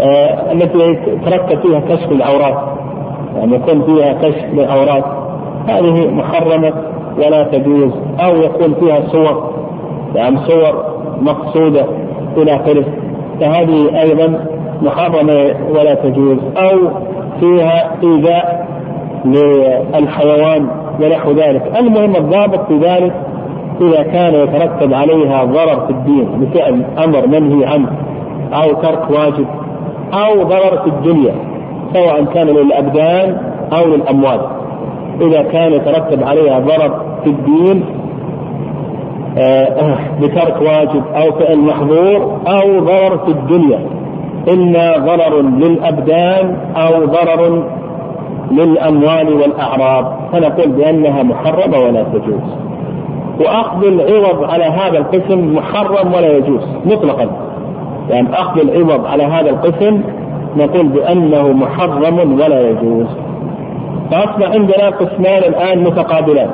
آه، 0.00 0.52
التي 0.52 0.78
يتركب 0.78 1.58
فيها 1.60 1.80
كشف 1.80 2.12
العورات 2.12 2.56
يعني 3.36 3.54
يكون 3.54 3.82
فيها 3.82 4.12
كشف 4.12 4.44
للعورات 4.52 5.04
هذه 5.68 6.10
محرمة 6.10 6.72
ولا 7.18 7.42
تجوز 7.42 7.92
أو 8.20 8.36
يكون 8.36 8.74
فيها 8.74 9.00
صور. 9.12 9.50
يعني 10.14 10.36
صور 10.46 10.84
مقصودة 11.20 11.86
إلى 12.42 12.56
آخره 12.56 12.84
فهذه 13.40 14.00
أيضا 14.00 14.44
محرمة 14.82 15.54
ولا 15.70 15.94
تجوز. 15.94 16.38
أو 16.56 16.78
فيها 17.40 17.90
إيذاء 18.02 18.68
للحيوان 19.24 20.68
ونحو 21.00 21.32
ذلك. 21.32 21.62
المهم 21.78 22.16
الضابط 22.16 22.66
في 22.68 22.78
ذلك 22.78 23.12
إذا 23.80 24.02
كان 24.02 24.34
يترتب 24.34 24.94
عليها 24.94 25.44
ضرر 25.44 25.86
في 25.86 25.90
الدين 25.90 26.24
بفعل 26.24 26.84
أمر 27.04 27.26
منهي 27.26 27.66
عنه 27.66 27.88
أو 28.52 28.72
ترك 28.72 29.10
واجب 29.10 29.46
أو 30.14 30.42
ضرر 30.42 30.78
في 30.78 30.86
الدنيا 30.86 31.34
سواء 31.94 32.24
كان 32.24 32.46
للأبدان 32.46 33.36
أو 33.72 33.86
للأموال 33.86 34.40
إذا 35.20 35.42
كان 35.42 35.72
يترتب 35.72 36.22
عليها 36.22 36.58
ضرر 36.58 37.00
في 37.24 37.30
الدين 37.30 37.84
بترك 40.20 40.60
واجب 40.60 41.02
أو 41.16 41.32
فعل 41.32 41.58
محظور 41.58 42.40
أو 42.46 42.80
ضرر 42.80 43.18
في 43.18 43.30
الدنيا. 43.30 43.80
إما 44.52 44.98
ضرر 44.98 45.40
للأبدان 45.40 46.56
أو 46.76 47.04
ضرر 47.04 47.64
للأموال 48.50 49.34
والأعراض. 49.34 50.12
فنقول 50.32 50.68
بأنها 50.68 51.22
محرمة 51.22 51.78
ولا 51.78 52.02
تجوز. 52.02 52.56
وأخذ 53.40 53.86
العوض 53.86 54.44
على 54.50 54.64
هذا 54.64 54.98
القسم 54.98 55.54
محرم 55.54 56.14
ولا 56.14 56.36
يجوز 56.36 56.62
مطلقا. 56.86 57.28
يعني 58.10 58.28
أخذ 58.32 58.60
العوض 58.60 59.06
على 59.06 59.22
هذا 59.22 59.50
القسم 59.50 60.00
نقول 60.56 60.88
بأنه 60.88 61.48
محرم 61.52 62.40
ولا 62.40 62.70
يجوز. 62.70 63.06
فأصبح 64.10 64.50
عندنا 64.50 64.88
قسمان 64.88 65.38
الآن 65.38 65.78
متقابلان. 65.84 66.50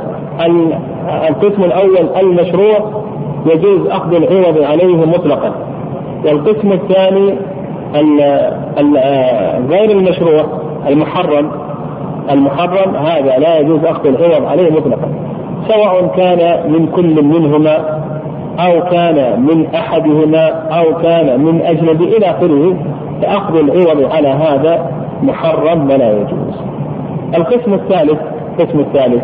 القسم 1.09 1.65
الأول 1.65 2.09
المشروع 2.21 3.05
يجوز 3.47 3.87
أخذ 3.87 4.15
العوض 4.15 4.63
عليه 4.63 4.97
مطلقا. 4.97 5.53
والقسم 6.25 6.73
الثاني 6.73 7.35
غير 9.71 9.91
المشروع 9.91 10.45
المحرم. 10.89 11.51
المحرم 12.31 12.97
هذا 12.97 13.39
لا 13.39 13.59
يجوز 13.59 13.85
أخذ 13.85 14.07
العوض 14.07 14.47
عليه 14.47 14.71
مطلقا. 14.73 15.09
سواء 15.69 16.07
كان 16.17 16.73
من 16.73 16.87
كل 16.87 17.25
منهما 17.25 18.01
أو 18.59 18.83
كان 18.83 19.41
من 19.41 19.67
أحدهما 19.75 20.49
أو 20.49 20.95
كان 21.03 21.41
من 21.41 21.63
أجنبي 21.63 22.17
إلى 22.17 22.27
آخره 22.27 22.77
فأخذ 23.23 23.57
العوض 23.57 24.13
على 24.13 24.29
هذا 24.29 24.91
محرم 25.23 25.91
ولا 25.91 26.13
يجوز. 26.13 26.55
القسم 27.37 27.75
الثالث 27.75 28.19
القسم 28.59 28.81
الثالث 28.81 29.23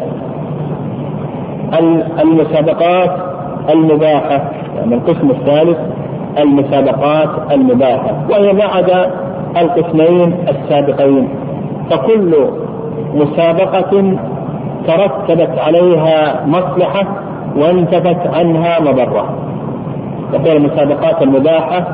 المسابقات 2.22 3.10
المباحة 3.70 4.50
يعني 4.76 4.94
القسم 4.94 5.30
الثالث 5.30 5.78
المسابقات 6.38 7.28
المباحة. 7.52 8.14
وهي 8.30 8.62
عدا 8.62 9.10
القسمين 9.60 10.34
السابقين. 10.48 11.28
فكل 11.90 12.34
مسابقة 13.14 14.16
ترتبت 14.86 15.58
عليها 15.58 16.46
مصلحة 16.46 17.06
وانتفت 17.56 18.26
عنها 18.34 18.80
مضرة. 18.80 19.34
يقول 20.32 20.56
المسابقات 20.56 21.22
المباحة 21.22 21.86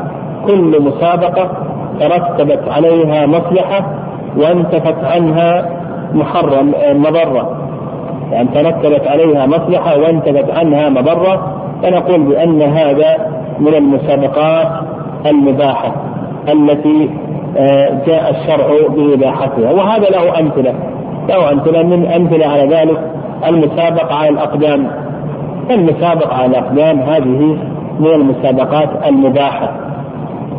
كل 0.46 0.82
مسابقة 0.82 1.50
ترتبت 2.00 2.68
عليها 2.68 3.26
مصلحة 3.26 3.86
وانتفت 4.36 5.04
عنها 5.04 5.70
محرم 6.14 6.74
مضرة. 6.94 7.65
يعني 8.32 8.48
ترتبت 8.54 9.06
عليها 9.06 9.46
مصلحة 9.46 9.98
وانتفت 9.98 10.58
عنها 10.58 10.88
مضرة 10.88 11.62
فنقول 11.82 12.22
بأن 12.22 12.62
هذا 12.62 13.16
من 13.60 13.74
المسابقات 13.74 14.68
المباحة 15.26 15.94
التي 16.52 17.10
آه، 17.58 18.02
جاء 18.06 18.30
الشرع 18.30 18.66
بإباحتها 18.88 19.72
وهذا 19.72 20.08
له 20.10 20.40
أمثلة 20.40 20.74
له 21.28 21.52
أمثلة 21.52 21.82
من 21.82 22.06
أمثلة 22.06 22.46
على 22.46 22.76
ذلك 22.76 22.98
المسابقة 23.48 24.14
على 24.14 24.28
الأقدام. 24.28 24.90
المسابقة 25.70 26.34
على 26.34 26.46
الأقدام 26.46 27.00
هذه 27.00 27.58
من 28.00 28.06
المسابقات 28.06 28.88
المباحة. 29.06 29.72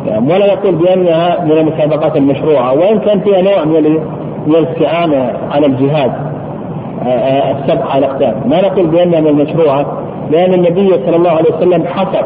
ولا 0.06 0.46
يقول 0.46 0.74
بأنها 0.74 1.44
من 1.44 1.52
المسابقات 1.52 2.16
المشروعة 2.16 2.74
وإن 2.74 2.98
كان 2.98 3.20
فيها 3.20 3.42
نوع 3.42 3.64
من 3.64 4.00
الاستعانة 4.46 5.32
على 5.50 5.66
الجهاد. 5.66 6.12
آه، 7.02 7.08
آه، 7.08 7.58
السبق 7.58 7.90
على 7.90 8.06
الأقدام. 8.06 8.34
ما 8.46 8.60
نقول 8.62 8.86
بأنها 8.86 9.20
من 9.20 9.26
المشروعة 9.26 9.86
لأن 10.30 10.54
النبي 10.54 10.90
صلى 11.06 11.16
الله 11.16 11.30
عليه 11.30 11.56
وسلم 11.56 11.84
حصر 11.86 12.24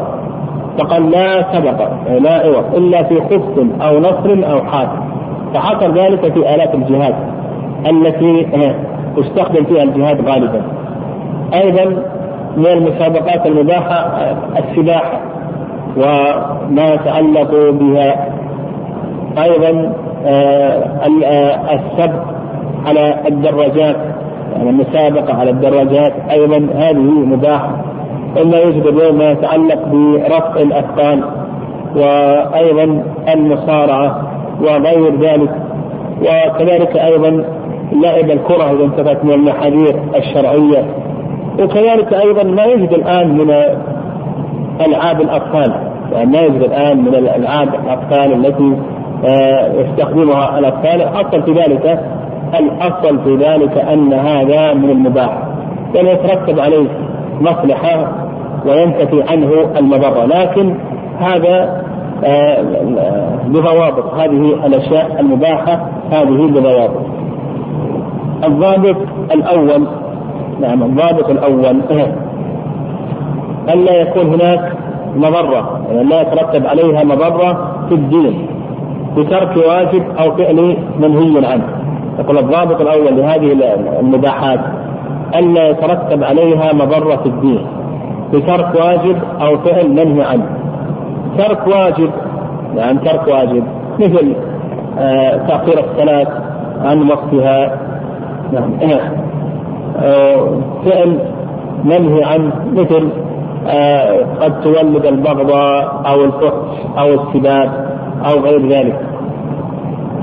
فقال 0.77 1.11
لا 1.11 1.53
سبق 1.53 1.89
لا 2.19 2.31
عوض 2.31 2.75
إلا 2.75 3.03
في 3.03 3.21
خف 3.21 3.81
أو 3.81 3.99
نصر 3.99 4.51
أو 4.51 4.65
حاتم 4.65 5.03
فحصر 5.53 5.91
ذلك 5.91 6.33
في 6.33 6.55
آلات 6.55 6.75
الجهاد 6.75 7.15
التي 7.89 8.47
يستخدم 9.17 9.63
فيها 9.63 9.83
الجهاد 9.83 10.29
غالبا. 10.29 10.61
أيضا 11.53 11.85
من 12.57 12.67
المسابقات 12.67 13.45
المباحة 13.45 14.17
السباحة 14.59 15.19
وما 15.97 16.93
يتعلق 16.93 17.51
بها. 17.71 18.29
أيضا 19.43 19.93
آه، 20.25 20.83
آه، 21.25 21.73
السبق 21.73 22.23
على 22.85 23.15
الدراجات. 23.27 23.95
يعني 24.53 24.69
المسابقة 24.69 25.33
على 25.33 25.49
الدراجات 25.49 26.13
أيضا 26.31 26.67
هذه 26.75 27.25
مباحة. 27.25 27.75
إما 28.41 28.57
يوجد 28.57 28.85
اليوم 28.87 29.17
ما 29.17 29.31
يتعلق 29.31 29.85
برفع 29.85 30.61
الأثقال 30.61 31.23
وأيضا 31.95 33.03
المصارعة 33.33 34.21
وغير 34.61 35.19
ذلك. 35.19 35.49
وكذلك 36.21 36.97
أيضا 36.97 37.43
لعب 37.91 38.29
الكرة 38.29 38.71
إذا 38.71 38.83
انتفت 38.83 39.25
من 39.25 39.31
المحاذير 39.31 39.95
الشرعية. 40.15 40.85
وكذلك 41.59 42.13
أيضا 42.13 42.43
ما 42.43 42.63
يوجد 42.63 42.93
الآن 42.93 43.37
من 43.37 43.51
ألعاب 44.87 45.21
الأطفال. 45.21 45.73
يعني 46.13 46.31
ما 46.31 46.39
يوجد 46.39 46.61
الآن 46.61 46.97
من 46.97 47.15
الألعاب 47.15 47.69
الأطفال 47.85 48.45
التي 48.45 48.77
آه، 49.25 49.71
يستخدمها 49.73 50.59
الأطفال 50.59 51.01
الأصل 51.01 51.43
في 51.43 51.51
ذلك 51.51 51.99
الأصل 52.59 53.19
في 53.23 53.35
ذلك 53.35 53.77
أن 53.77 54.13
هذا 54.13 54.73
من 54.73 54.89
المباح 54.89 55.37
لأنه 55.93 56.09
يترتب 56.09 56.59
عليه 56.59 56.87
مصلحة 57.41 58.11
وينتفي 58.65 59.23
عنه 59.31 59.51
المضرة. 59.79 60.25
لكن 60.25 60.75
هذا 61.19 61.83
بضوابط 63.47 64.13
آه، 64.13 64.23
هذه 64.23 64.65
الأشياء 64.65 65.19
المباحة 65.19 65.89
هذه 66.11 66.47
بضوابط. 66.47 67.05
الضابط 68.45 68.95
الأول 69.33 69.87
نعم 70.61 70.83
الضابط 70.83 71.29
الأول 71.29 71.81
ألا 73.73 74.01
يكون 74.01 74.33
هناك 74.33 74.73
مضرة 75.15 75.81
يعني 75.91 76.03
لا 76.09 76.21
يترتب 76.21 76.67
عليها 76.67 77.03
مضرة 77.03 77.71
في 77.89 77.95
الدين 77.95 78.47
بترك 79.17 79.57
واجب 79.57 80.03
أو 80.19 80.31
فعل 80.31 80.77
منهي 80.99 81.47
عنه. 81.47 81.83
يقول 82.19 82.37
الضابط 82.37 82.81
الأول 82.81 83.17
لهذه 83.17 83.51
المباحات 83.99 84.59
ألا 85.35 85.69
يترتب 85.69 86.23
عليها 86.23 86.73
مضرة 86.73 87.15
في 87.15 87.25
الدين 87.25 87.65
بترك 88.33 88.75
واجب 88.75 89.17
أو 89.41 89.57
فعل 89.57 89.89
منهي 89.89 90.23
عنه. 90.23 90.45
ترك 91.37 91.67
واجب 91.67 92.09
يعني 92.75 92.99
ترك 92.99 93.27
واجب 93.27 93.63
مثل 93.99 94.33
آه 94.99 95.37
تأخير 95.47 95.79
الصلاة 95.79 96.27
عن 96.81 97.09
وقتها. 97.09 97.77
نعم 98.53 98.73
آه 100.01 100.47
فعل 100.85 101.19
منهي 101.83 102.23
عنه 102.23 102.51
مثل 102.73 103.09
آه 103.67 104.25
قد 104.41 104.61
تولد 104.61 105.05
البغضاء 105.05 106.01
أو 106.05 106.23
الفحش 106.23 106.97
أو 106.97 107.07
السباب 107.13 107.89
أو 108.25 108.39
غير 108.39 108.67
ذلك. 108.67 108.99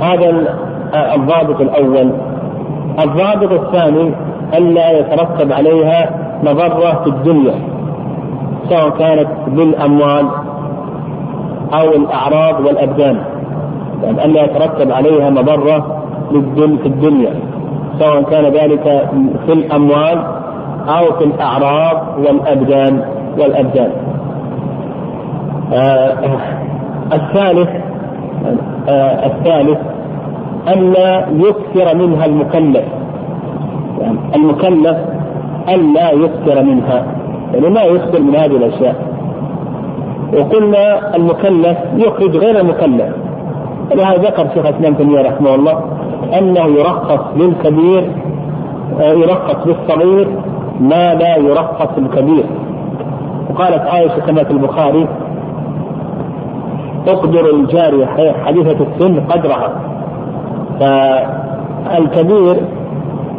هذا 0.00 0.44
الضابط 0.94 1.60
الأول. 1.60 2.10
الضابط 3.04 3.52
الثاني 3.52 4.12
الا 4.58 4.90
يترتب 4.90 5.52
عليها 5.52 6.10
مضرة 6.42 7.00
في 7.04 7.10
الدنيا 7.10 7.54
سواء 8.68 8.90
كانت 8.90 9.28
بالأموال 9.46 10.26
أو 11.74 11.88
الأعراض 11.88 12.66
والأبدان. 12.66 13.18
يعني 14.02 14.24
الا 14.24 14.44
يترتب 14.44 14.92
عليها 14.92 15.30
مضرة 15.30 16.02
في 16.82 16.86
الدنيا 16.86 17.34
سواء 17.98 18.22
كان 18.22 18.44
ذلك 18.44 19.08
في 19.46 19.52
الأموال 19.52 20.18
أو 20.88 21.12
في 21.18 21.24
الأعراض 21.24 22.02
والابدان 22.18 23.02
والأبدان. 23.38 23.90
آه 25.72 26.14
الثالث 27.12 27.68
آه 28.88 29.26
الثالث 29.26 29.78
ألا 30.68 31.26
يكثر 31.28 31.96
منها 31.96 32.26
المكلف. 32.26 32.84
يعني 34.00 34.18
المكلف 34.34 34.96
ألا 35.68 36.10
يكثر 36.10 36.62
منها 36.62 37.06
يعني 37.54 37.68
ما 37.70 37.82
يكثر 37.82 38.20
من 38.20 38.36
هذه 38.36 38.56
الأشياء. 38.56 38.96
وقلنا 40.38 41.16
المكلف 41.16 41.78
يخرج 41.96 42.36
غير 42.36 42.60
المكلف. 42.60 43.14
ولهذا 43.92 44.22
ذكر 44.22 44.48
شيخ 44.54 44.66
الإسلام 44.66 44.94
تيمية 44.94 45.22
رحمه 45.22 45.54
الله 45.54 45.84
أنه 46.38 46.66
يرخص 46.66 47.20
للكبير 47.36 48.10
آه، 49.00 49.12
يرخص 49.12 49.66
للصغير 49.66 50.28
ما 50.80 51.14
لا 51.14 51.36
يرخص 51.36 51.98
للكبير. 51.98 52.44
وقالت 53.50 53.86
عائشة 53.86 54.20
كما 54.26 54.44
في 54.44 54.50
البخاري 54.50 55.08
أقدر 57.08 57.50
الجارية 57.50 58.06
حديثة 58.44 58.86
السن 58.86 59.20
قدرها. 59.20 59.89
فالكبير 60.80 62.56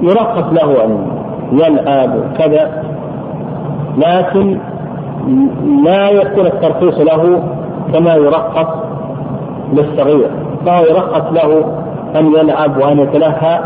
يرخص 0.02 0.54
له 0.54 0.86
أن 0.86 1.08
يلعب 1.52 2.34
كذا 2.38 2.84
لكن 3.98 4.58
لا 5.86 6.10
يكون 6.10 6.46
الترخيص 6.46 7.00
له 7.00 7.44
كما 7.94 8.16
يرخص 8.16 8.68
للصغير 9.74 10.30
فهو 10.66 10.84
يرخص 10.86 11.32
له 11.32 11.64
أن 12.16 12.26
يلعب 12.26 12.78
وأن 12.78 13.00
يتلهى 13.00 13.60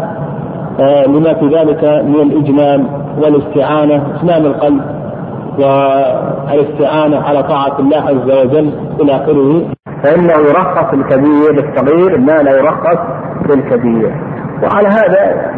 آه، 0.79 1.05
لما 1.05 1.33
في 1.33 1.45
ذلك 1.45 1.83
من 1.83 2.21
الإجمال 2.21 2.85
والاستعانة 3.21 4.03
إسلام 4.15 4.45
القلب 4.45 4.81
والاستعانة 5.59 7.19
على 7.19 7.43
طاعة 7.43 7.79
الله 7.79 7.97
عز 7.97 8.45
وجل 8.45 8.71
إلى 9.01 9.15
آخره. 9.15 9.61
فإنه 10.03 10.33
يرخص 10.33 10.93
الكبير 10.93 11.51
للصغير 11.53 12.17
ما 12.17 12.31
لا 12.43 12.51
يرخص 12.57 12.99
للكبير 13.49 14.11
وعلى 14.63 14.87
هذا 14.87 15.51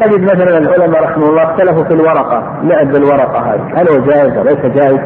تجد 0.00 0.22
مثلا 0.22 0.58
العلماء 0.58 1.02
رحمه 1.02 1.28
الله 1.28 1.42
اختلفوا 1.42 1.84
في 1.84 1.94
الورقة 1.94 2.42
لعب 2.62 2.92
بالورقة 2.92 3.38
هذه؟ 3.38 3.80
هل 3.80 3.88
هو 3.88 4.04
جائز 4.06 4.36
أو 4.36 4.44
ليس 4.44 4.66
جائز؟ 4.66 4.98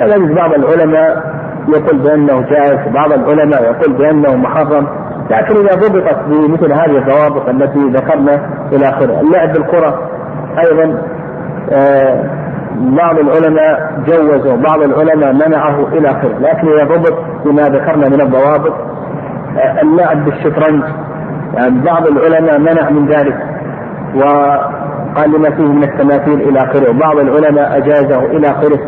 تجد 0.00 0.34
بعض 0.34 0.52
العلماء 0.52 1.34
يقول 1.68 1.98
بأنه 1.98 2.40
جائز 2.40 2.92
بعض 2.94 3.12
العلماء 3.12 3.62
يقول 3.62 3.92
بأنه 3.96 4.36
محرم. 4.36 4.86
لكن 5.30 5.56
إذا 5.56 5.74
ضبطت 5.74 6.18
بمثل 6.28 6.72
هذه 6.72 6.98
الضوابط 6.98 7.48
التي 7.48 7.78
ذكرنا 7.78 8.34
إلى 8.72 8.88
آخره. 8.88 9.20
اللعب 9.20 9.52
بالكرة 9.52 10.10
أيضا 10.66 11.02
آه 11.72 12.24
بعض 12.76 13.18
العلماء 13.18 13.92
جوزوا 14.06 14.56
بعض 14.56 14.82
العلماء 14.82 15.32
منعه 15.32 15.88
إلى 15.92 16.10
آخره. 16.10 16.38
لكن 16.40 16.68
يضبط 16.68 17.18
بما 17.44 17.62
ذكرنا 17.62 18.08
من 18.08 18.20
الضوابط 18.20 18.74
اللعب 19.82 20.24
بالشطرنج 20.24 20.82
يعني 21.56 21.80
بعض 21.80 22.06
العلماء 22.06 22.58
منع 22.58 22.90
من 22.90 23.08
ذلك 23.08 23.36
وقال 24.14 25.32
لما 25.32 25.50
فيه 25.50 25.64
من 25.64 25.84
التماثيل 25.84 26.40
إلى 26.40 26.58
آخره 26.58 26.90
وبعض 26.90 27.18
العلماء 27.18 27.76
أجازه 27.76 28.24
إلى 28.26 28.50
آخره. 28.50 28.78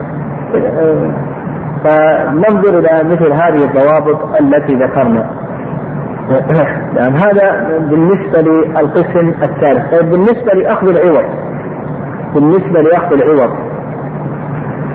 فننظر 1.84 2.78
إلى 2.78 3.04
مثل 3.04 3.32
هذه 3.32 3.64
الضوابط 3.64 4.40
التي 4.40 4.74
ذكرنا. 4.74 5.30
يعني 6.96 7.16
هذا 7.18 7.68
بالنسبة 7.78 8.40
للقسم 8.40 9.32
الثالث. 9.42 9.90
طيب 9.94 10.10
بالنسبة 10.10 10.52
لأخذ 10.52 10.88
العوض 10.88 11.24
بالنسبة 12.34 12.80
لأخذ 12.80 13.12
العوض 13.12 13.50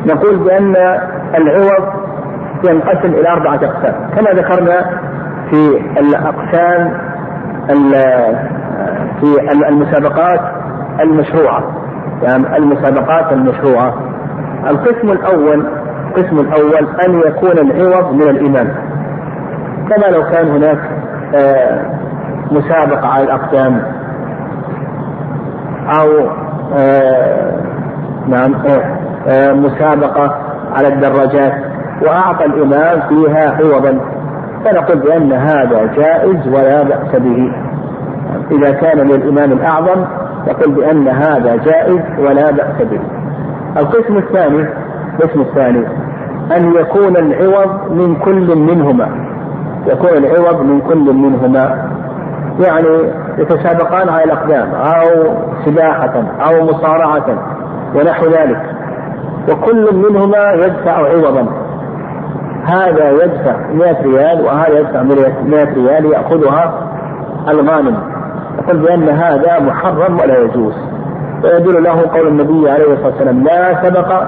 نقول 0.05 0.37
بأن 0.37 0.75
العوض 1.35 1.93
ينقسم 2.69 3.13
إلى 3.13 3.29
أربعة 3.29 3.55
أقسام 3.55 4.09
كما 4.15 4.31
ذكرنا 4.31 4.99
في 5.49 5.81
الأقسام 5.99 7.10
في 9.19 9.51
المسابقات 9.69 10.41
المشروعة. 10.99 11.63
يعني 12.23 12.57
المسابقات 12.57 13.31
المشروعة. 13.31 13.93
القسم 14.69 15.11
الأول 15.11 15.65
القسم 16.07 16.39
الأول 16.39 16.87
أن 17.07 17.19
يكون 17.19 17.59
العوض 17.59 18.13
من 18.13 18.29
الإمام 18.29 18.67
كما 19.89 20.07
لو 20.07 20.23
كان 20.23 20.47
هناك 20.47 20.79
آه، 21.35 21.85
مسابقة 22.51 23.07
على 23.07 23.23
الأقسام 23.23 23.81
أو 25.99 26.29
آه، 26.77 27.51
نعم 28.27 28.55
آه، 29.27 29.53
مسابقة 29.53 30.35
على 30.75 30.87
الدراجات 30.87 31.53
وأعطى 32.01 32.45
الإمام 32.45 33.01
فيها 33.09 33.51
عوضا. 33.51 33.99
فنقول 34.65 34.99
بأن 34.99 35.33
هذا 35.33 35.85
جائز 35.97 36.47
ولا 36.47 36.83
بأس 36.83 37.15
به. 37.15 37.51
إذا 38.51 38.71
كان 38.71 38.97
للإمام 38.97 39.51
الأعظم 39.51 40.05
نقول 40.47 40.75
بأن 40.75 41.07
هذا 41.07 41.55
جائز 41.55 42.01
ولا 42.19 42.51
بأس 42.51 42.81
به. 42.91 42.99
القسم 43.77 44.17
الثاني 44.17 44.67
القسم 45.19 45.41
الثاني 45.41 45.85
أن 46.57 46.75
يكون 46.75 47.17
العوض 47.17 47.91
من 47.91 48.15
كل 48.15 48.55
منهما. 48.55 49.09
يكون 49.87 50.09
العوض 50.09 50.61
من 50.61 50.81
كل 50.81 51.13
منهما. 51.13 51.89
يعني 52.59 53.11
يتسابقان 53.37 54.09
على 54.09 54.23
الأقدام 54.23 54.69
أو 54.75 55.35
سباحة 55.65 56.23
أو 56.41 56.65
مصارعة 56.65 57.25
ونحو 57.95 58.25
ذلك. 58.25 58.61
وكل 59.51 59.95
منهما 59.95 60.53
يدفع 60.53 60.91
عوضا. 60.91 61.47
هذا 62.65 63.11
يدفع 63.11 63.57
100 63.73 64.01
ريال 64.01 64.45
وهذا 64.45 64.79
يدفع 64.79 65.03
100 65.03 65.73
ريال 65.73 66.05
يأخذها 66.05 66.73
الغانم 67.49 67.97
يقول 68.59 68.77
بأن 68.77 69.09
هذا 69.09 69.59
محرم 69.59 70.19
ولا 70.19 70.37
يجوز. 70.37 70.73
ويدل 71.43 71.83
له 71.83 72.01
قول 72.13 72.27
النبي 72.27 72.69
عليه 72.69 72.93
الصلاة 72.93 73.07
والسلام 73.07 73.43
لا 73.43 73.83
سبق 73.83 74.23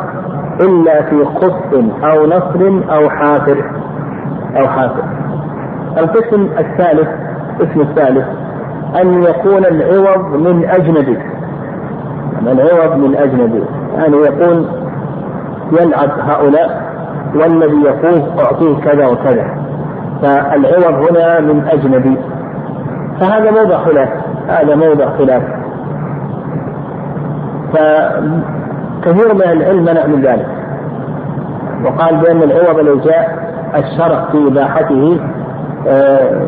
إلا 0.61 1.01
في 1.01 1.25
خص 1.25 1.73
أو 2.03 2.25
نصر 2.25 2.83
أو 2.95 3.09
حافر. 3.09 3.65
أو 4.59 4.67
حافر. 4.67 5.03
القسم 5.97 6.49
الثالث 6.59 7.07
القسم 7.59 7.81
الثالث 7.81 8.25
أن 9.01 9.23
يكون 9.23 9.65
العوض 9.65 10.35
من 10.35 10.65
أجنبي. 10.69 11.17
العوض 12.41 12.97
من 12.97 13.15
أجنبي. 13.15 13.63
يعني 13.97 14.17
يقول 14.17 14.65
يلعب 15.71 16.09
هؤلاء 16.19 16.92
والذي 17.35 17.81
يفوز 17.85 18.21
أعطيه 18.39 18.75
كذا 18.83 19.07
وكذا. 19.07 19.45
فالعوض 20.21 21.11
هنا 21.11 21.39
من 21.39 21.67
أجنبي. 21.67 22.17
فهذا 23.19 23.51
موضع 23.51 23.77
خلاف. 23.77 24.09
هذا 24.47 24.75
موضع 24.75 25.17
خلاف. 25.17 25.43
فكثير 27.73 29.33
من 29.33 29.43
العلم 29.43 29.83
منع 29.83 30.07
من 30.07 30.21
ذلك. 30.21 30.47
وقال 31.85 32.17
بأن 32.17 32.43
العوض 32.43 32.79
لو 32.79 32.99
جاء 32.99 33.43
الشرع 33.75 34.25
في 34.31 34.47
إباحته 34.47 35.19
آه، 35.87 36.41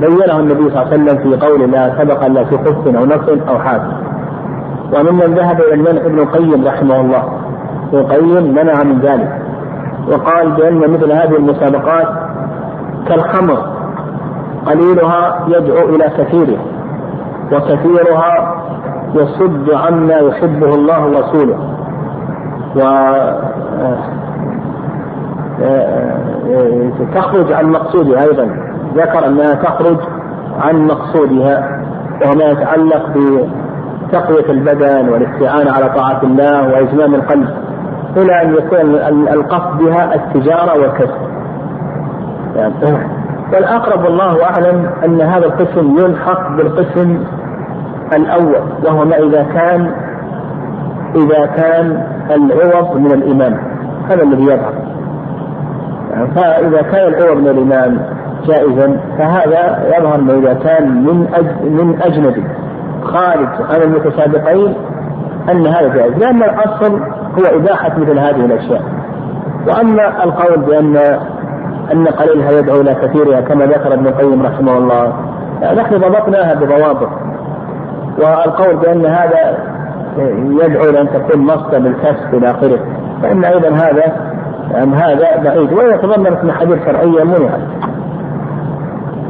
بينه 0.00 0.40
النبي 0.40 0.70
صلى 0.70 0.82
الله 0.82 0.92
عليه 0.92 1.02
وسلم 1.02 1.18
في 1.18 1.46
قول 1.46 1.70
لا 1.70 1.98
سبق 1.98 2.24
إلا 2.24 2.44
في 2.44 2.58
خف 2.58 2.86
أو 2.86 3.06
نص 3.06 3.48
أو 3.48 3.58
حاد. 3.58 3.82
وممن 4.96 5.34
ذهب 5.34 5.60
إلى 5.60 5.74
المنع 5.74 6.00
ابن 6.06 6.18
القيم 6.18 6.66
رحمه 6.66 7.00
الله. 7.00 7.24
ابن 7.92 7.98
القيم 7.98 8.54
منع 8.54 8.82
من 8.82 9.00
ذلك. 9.00 9.43
وقال 10.08 10.50
بأن 10.50 10.78
مثل 10.78 11.12
هذه 11.12 11.36
المسابقات 11.36 12.08
كالخمر 13.08 13.58
قليلها 14.66 15.38
يدعو 15.48 15.88
إلى 15.88 16.04
كثيره 16.18 16.58
وكثيرها 17.52 18.54
يصد 19.14 19.70
عما 19.74 20.14
يحبه 20.14 20.74
الله 20.74 21.06
ورسوله. 21.06 21.58
و 22.76 22.80
تخرج 27.14 27.52
عن 27.52 27.70
مقصودها 27.70 28.22
أيضا 28.22 28.48
ذكر 28.94 29.26
أنها 29.26 29.54
تخرج 29.54 29.96
عن 30.60 30.86
مقصودها 30.86 31.80
وهو 32.22 32.34
ما 32.34 32.44
يتعلق 32.44 33.08
بتقوية 33.08 34.50
البدن 34.50 35.08
والاستعانة 35.08 35.70
على 35.70 35.88
طاعة 35.88 36.22
الله 36.22 36.68
واجمام 36.72 37.14
القلب. 37.14 37.48
إلى 38.16 38.42
أن 38.42 38.54
يكون 38.54 38.80
القصد 39.28 39.78
بها 39.78 40.14
التجارة 40.14 40.80
والكسب. 40.80 41.34
يعني 42.56 42.74
والأقرب 43.52 44.04
والله 44.04 44.44
أعلم 44.44 44.90
أن 45.04 45.20
هذا 45.20 45.46
القسم 45.46 45.98
يلحق 45.98 46.56
بالقسم 46.56 47.24
الأول 48.12 48.62
وهو 48.84 49.04
ما 49.04 49.16
إذا 49.16 49.46
كان 49.54 49.90
إذا 51.14 51.46
كان 51.46 52.02
العوض 52.30 52.96
من 52.96 53.12
الإمام 53.12 53.58
هذا 54.08 54.22
الذي 54.22 54.42
يظهر 54.42 54.72
يعني 56.10 56.26
فإذا 56.34 56.82
كان 56.82 57.08
العوض 57.08 57.36
من 57.36 57.48
الإمام 57.48 57.98
جائزا 58.46 59.00
فهذا 59.18 59.84
يظهر 59.98 60.20
ما 60.20 60.34
إذا 60.34 60.54
كان 60.54 61.04
من. 61.04 61.26
من 61.62 62.02
أجنبي 62.02 62.44
خارج 63.02 63.48
عن 63.70 63.82
المتسابقين 63.82 64.74
أن 65.50 65.66
هذا 65.66 65.94
جائز 65.94 66.18
لأن 66.18 66.42
الأصل 66.42 67.00
هو 67.38 67.56
إباحة 67.56 67.98
مثل 67.98 68.18
هذه 68.18 68.44
الأشياء. 68.44 68.82
وأما 69.66 70.24
القول 70.24 70.60
بأن 70.60 70.96
أن 71.92 72.06
قليلها 72.06 72.50
يدعو 72.50 72.80
إلى 72.80 72.94
كثيرها 72.94 73.40
كما 73.40 73.66
ذكر 73.66 73.94
ابن 73.94 74.06
القيم 74.06 74.42
رحمه 74.46 74.78
الله 74.78 75.12
نحن 75.76 75.98
ضبطناها 75.98 76.54
بضوابط. 76.54 77.08
والقول 78.18 78.76
بأن 78.76 79.06
هذا 79.06 79.58
يدعو 80.62 80.84
إلى 80.84 81.00
أن 81.00 81.08
تكون 81.08 81.40
مصدر 81.40 81.78
للكسب 81.78 82.34
إلى 82.34 82.50
آخره. 82.50 82.78
فإن 83.22 83.44
أيضا 83.44 83.68
هذا 83.68 84.34
يعني 84.72 84.96
هذا 84.96 85.42
بعيد. 85.44 85.72
ويتضمن 85.72 86.36
محاذير 86.42 86.78
شرعية 86.84 87.24
منعت 87.24 87.60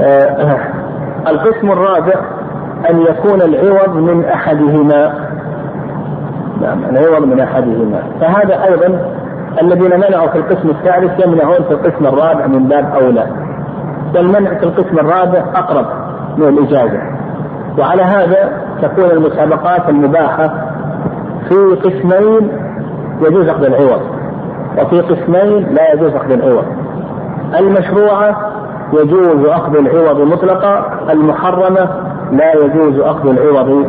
آه، 0.01 0.59
القسم 1.29 1.71
الرابع 1.71 2.15
أن 2.91 3.01
يكون 3.01 3.43
العوض 3.43 3.97
من 3.97 4.25
أحدهما. 4.25 5.15
نعم 6.65 6.85
العوض 6.85 7.27
من 7.27 7.41
أحدهما. 7.41 8.03
فهذا 8.21 8.65
أيضا 8.65 8.99
الذين 9.63 9.97
منعوا 9.97 10.29
في 10.29 10.39
القسم 10.39 10.69
الثالث 10.71 11.27
يمنعون 11.27 11.63
في 11.69 11.71
القسم 11.71 12.07
الرابع 12.07 12.47
من 12.47 12.69
باب 12.69 12.93
أولى. 13.03 13.27
والمنع 14.15 14.55
في 14.55 14.63
القسم 14.63 14.99
الرابع 14.99 15.45
أقرب 15.55 15.87
من 16.37 16.49
الإجازة. 16.49 17.01
وعلى 17.79 18.03
هذا 18.03 18.53
تكون 18.83 19.11
المسابقات 19.11 19.89
المباحة 19.89 20.55
في 21.49 21.55
قسمين 21.55 22.49
يجوز 23.21 23.49
أخذ 23.49 23.65
العوض. 23.65 24.01
وفي 24.79 25.01
قسمين 25.01 25.75
لا 25.75 25.93
يجوز 25.93 26.15
أخذ 26.15 26.31
العوض. 26.31 26.65
المشروعة 27.59 28.37
يجوز 28.93 29.47
أخذ 29.47 29.77
العوض 29.77 30.21
مطلقا 30.21 30.85
المحرمة 31.11 31.89
لا 32.33 32.55
يجوز 32.55 33.01
أخذ 33.01 33.29
العوض 33.29 33.87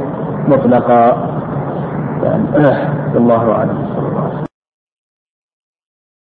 مطلقا. 0.48 1.35
يعني 2.24 3.18
الله 3.18 3.52
أعلم. 3.52 3.78